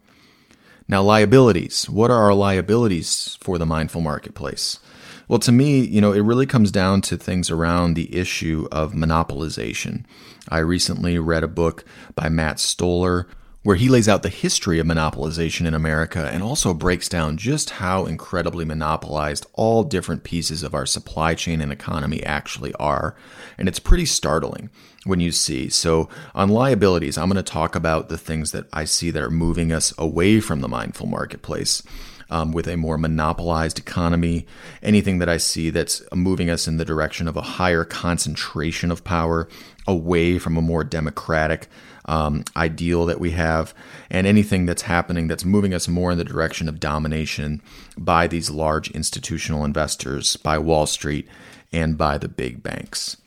Now, 0.88 1.02
liabilities. 1.02 1.90
What 1.90 2.10
are 2.12 2.24
our 2.24 2.34
liabilities 2.34 3.38
for 3.42 3.58
the 3.58 3.66
mindful 3.66 4.02
marketplace? 4.02 4.80
Well, 5.28 5.40
to 5.40 5.52
me, 5.52 5.80
you 5.80 6.02
know, 6.02 6.14
it 6.14 6.22
really 6.22 6.46
comes 6.46 6.72
down 6.72 7.02
to 7.02 7.18
things 7.18 7.50
around 7.50 7.94
the 7.94 8.16
issue 8.16 8.68
of 8.72 8.94
monopolization. 8.94 10.06
I 10.50 10.60
recently 10.60 11.18
read 11.18 11.44
a 11.44 11.48
book 11.48 11.84
by 12.16 12.30
Matt 12.30 12.60
Stoller 12.60 13.28
where 13.64 13.76
he 13.76 13.90
lays 13.90 14.08
out 14.08 14.22
the 14.22 14.30
history 14.30 14.78
of 14.78 14.86
monopolization 14.86 15.66
in 15.66 15.74
America 15.74 16.30
and 16.32 16.44
also 16.44 16.72
breaks 16.72 17.10
down 17.10 17.36
just 17.36 17.72
how 17.72 18.06
incredibly 18.06 18.64
monopolized 18.64 19.48
all 19.54 19.84
different 19.84 20.24
pieces 20.24 20.62
of 20.62 20.76
our 20.76 20.86
supply 20.86 21.34
chain 21.34 21.60
and 21.60 21.72
economy 21.72 22.22
actually 22.24 22.76
are. 22.76 23.16
And 23.58 23.68
it's 23.68 23.80
pretty 23.80 24.06
startling 24.06 24.70
when 25.04 25.20
you 25.20 25.32
see. 25.32 25.68
So, 25.70 26.10
on 26.36 26.50
liabilities, 26.50 27.18
I'm 27.18 27.28
going 27.28 27.44
to 27.44 27.52
talk 27.52 27.76
about 27.76 28.08
the 28.08 28.20
things 28.20 28.52
that 28.52 28.68
I 28.72 28.86
see 28.86 29.10
that 29.10 29.24
are 29.24 29.32
moving 29.32 29.72
us 29.72 29.92
away 29.98 30.40
from 30.42 30.62
the 30.62 30.68
mindful 30.68 31.08
marketplace 31.08 31.82
um, 32.30 32.52
with 32.52 32.68
a 32.68 32.78
more 32.78 32.98
monopolized 32.98 33.80
economy, 33.80 34.46
anything 34.82 35.20
that 35.20 35.30
I 35.30 35.38
see 35.38 35.70
that's 35.70 36.02
moving 36.14 36.50
us 36.50 36.68
in 36.68 36.78
the 36.78 36.86
direction 36.86 37.28
of 37.28 37.38
a 37.38 37.42
higher 37.42 37.84
concentration 37.84 38.92
of 38.92 39.04
power 39.04 39.48
away 39.88 40.40
from 40.40 40.58
a 40.58 40.62
more 40.62 40.84
democratic 40.84 41.68
um, 42.06 42.44
ideal 42.56 43.06
that 43.06 43.20
we 43.20 43.32
have, 43.32 43.74
and 44.10 44.28
anything 44.28 44.66
that's 44.66 44.84
happening 44.84 45.28
that's 45.28 45.46
moving 45.46 45.74
us 45.74 45.88
more 45.88 46.12
in 46.12 46.18
the 46.18 46.24
direction 46.24 46.70
of 46.70 46.80
domination 46.80 47.62
by 47.98 48.28
these 48.28 48.50
large 48.50 48.92
institutional 48.92 49.66
investors, 49.66 50.36
by 50.38 50.58
Wall 50.58 50.86
Street, 50.86 51.28
and 51.72 51.98
by 51.98 52.18
the 52.18 52.28
big 52.28 52.62
banks. 52.62 53.18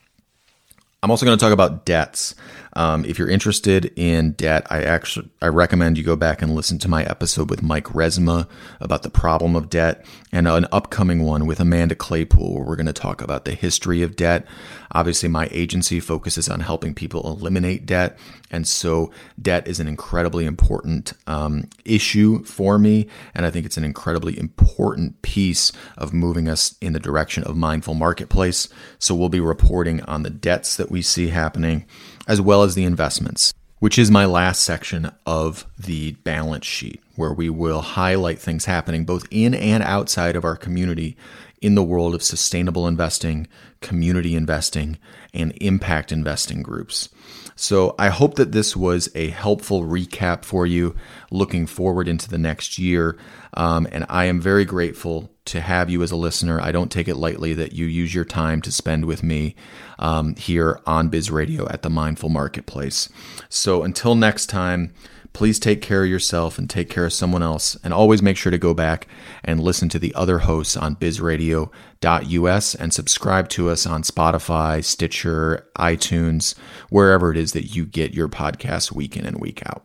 I'm 1.02 1.10
also 1.10 1.26
going 1.26 1.38
to 1.38 1.42
talk 1.42 1.52
about 1.52 1.84
debts. 1.84 2.34
Um, 2.78 3.04
if 3.04 3.18
you're 3.18 3.28
interested 3.28 3.92
in 3.96 4.34
debt, 4.34 4.64
I 4.70 4.84
actually 4.84 5.28
I 5.42 5.48
recommend 5.48 5.98
you 5.98 6.04
go 6.04 6.14
back 6.14 6.42
and 6.42 6.54
listen 6.54 6.78
to 6.78 6.88
my 6.88 7.02
episode 7.02 7.50
with 7.50 7.60
Mike 7.60 7.86
Resma 7.86 8.48
about 8.78 9.02
the 9.02 9.10
problem 9.10 9.56
of 9.56 9.68
debt, 9.68 10.06
and 10.30 10.46
an 10.46 10.64
upcoming 10.70 11.24
one 11.24 11.44
with 11.44 11.58
Amanda 11.58 11.96
Claypool 11.96 12.54
where 12.54 12.64
we're 12.64 12.76
going 12.76 12.86
to 12.86 12.92
talk 12.92 13.20
about 13.20 13.44
the 13.44 13.54
history 13.56 14.02
of 14.02 14.14
debt. 14.14 14.46
Obviously, 14.92 15.28
my 15.28 15.48
agency 15.50 15.98
focuses 15.98 16.48
on 16.48 16.60
helping 16.60 16.94
people 16.94 17.26
eliminate 17.26 17.84
debt, 17.84 18.16
and 18.48 18.64
so 18.64 19.10
debt 19.42 19.66
is 19.66 19.80
an 19.80 19.88
incredibly 19.88 20.46
important 20.46 21.14
um, 21.26 21.68
issue 21.84 22.44
for 22.44 22.78
me, 22.78 23.08
and 23.34 23.44
I 23.44 23.50
think 23.50 23.66
it's 23.66 23.76
an 23.76 23.82
incredibly 23.82 24.38
important 24.38 25.20
piece 25.22 25.72
of 25.96 26.12
moving 26.12 26.48
us 26.48 26.76
in 26.80 26.92
the 26.92 27.00
direction 27.00 27.42
of 27.42 27.56
mindful 27.56 27.94
marketplace. 27.94 28.68
So 29.00 29.16
we'll 29.16 29.28
be 29.30 29.40
reporting 29.40 30.00
on 30.02 30.22
the 30.22 30.30
debts 30.30 30.76
that 30.76 30.92
we 30.92 31.02
see 31.02 31.30
happening, 31.30 31.84
as 32.28 32.40
well 32.40 32.62
as 32.62 32.76
the 32.76 32.84
investments, 32.84 33.52
which 33.80 33.98
is 33.98 34.10
my 34.10 34.26
last 34.26 34.62
section 34.62 35.10
of 35.26 35.66
the 35.78 36.12
balance 36.22 36.66
sheet, 36.66 37.00
where 37.16 37.32
we 37.32 37.50
will 37.50 37.80
highlight 37.80 38.38
things 38.38 38.66
happening 38.66 39.04
both 39.04 39.26
in 39.30 39.54
and 39.54 39.82
outside 39.82 40.36
of 40.36 40.44
our 40.44 40.56
community 40.56 41.16
in 41.60 41.74
the 41.74 41.82
world 41.82 42.14
of 42.14 42.22
sustainable 42.22 42.86
investing, 42.86 43.48
community 43.80 44.36
investing, 44.36 44.98
and 45.34 45.52
impact 45.60 46.12
investing 46.12 46.62
groups. 46.62 47.08
So 47.56 47.96
I 47.98 48.08
hope 48.08 48.36
that 48.36 48.52
this 48.52 48.76
was 48.76 49.08
a 49.16 49.30
helpful 49.30 49.82
recap 49.82 50.44
for 50.44 50.64
you 50.64 50.94
looking 51.32 51.66
forward 51.66 52.06
into 52.06 52.28
the 52.28 52.38
next 52.38 52.78
year. 52.78 53.18
Um, 53.54 53.88
and 53.90 54.06
I 54.08 54.26
am 54.26 54.40
very 54.40 54.64
grateful 54.64 55.30
to 55.48 55.60
have 55.60 55.90
you 55.90 56.02
as 56.02 56.10
a 56.10 56.16
listener. 56.16 56.60
I 56.60 56.72
don't 56.72 56.90
take 56.90 57.08
it 57.08 57.16
lightly 57.16 57.54
that 57.54 57.72
you 57.72 57.86
use 57.86 58.14
your 58.14 58.24
time 58.24 58.62
to 58.62 58.72
spend 58.72 59.04
with 59.04 59.22
me 59.22 59.54
um, 59.98 60.36
here 60.36 60.80
on 60.86 61.08
Biz 61.08 61.30
Radio 61.30 61.68
at 61.68 61.82
the 61.82 61.90
Mindful 61.90 62.28
Marketplace. 62.28 63.08
So 63.48 63.82
until 63.82 64.14
next 64.14 64.46
time, 64.46 64.92
please 65.32 65.58
take 65.58 65.80
care 65.80 66.04
of 66.04 66.10
yourself 66.10 66.58
and 66.58 66.68
take 66.68 66.90
care 66.90 67.06
of 67.06 67.12
someone 67.12 67.42
else. 67.42 67.76
And 67.82 67.94
always 67.94 68.22
make 68.22 68.36
sure 68.36 68.50
to 68.50 68.58
go 68.58 68.74
back 68.74 69.06
and 69.44 69.60
listen 69.60 69.88
to 69.90 69.98
the 69.98 70.14
other 70.14 70.40
hosts 70.40 70.76
on 70.76 70.96
bizradio.us 70.96 72.74
and 72.74 72.92
subscribe 72.92 73.48
to 73.50 73.68
us 73.70 73.86
on 73.86 74.02
Spotify, 74.02 74.84
Stitcher, 74.84 75.68
iTunes, 75.78 76.56
wherever 76.90 77.30
it 77.30 77.36
is 77.36 77.52
that 77.52 77.74
you 77.74 77.86
get 77.86 78.14
your 78.14 78.28
podcasts 78.28 78.92
week 78.92 79.16
in 79.16 79.24
and 79.24 79.40
week 79.40 79.62
out. 79.66 79.84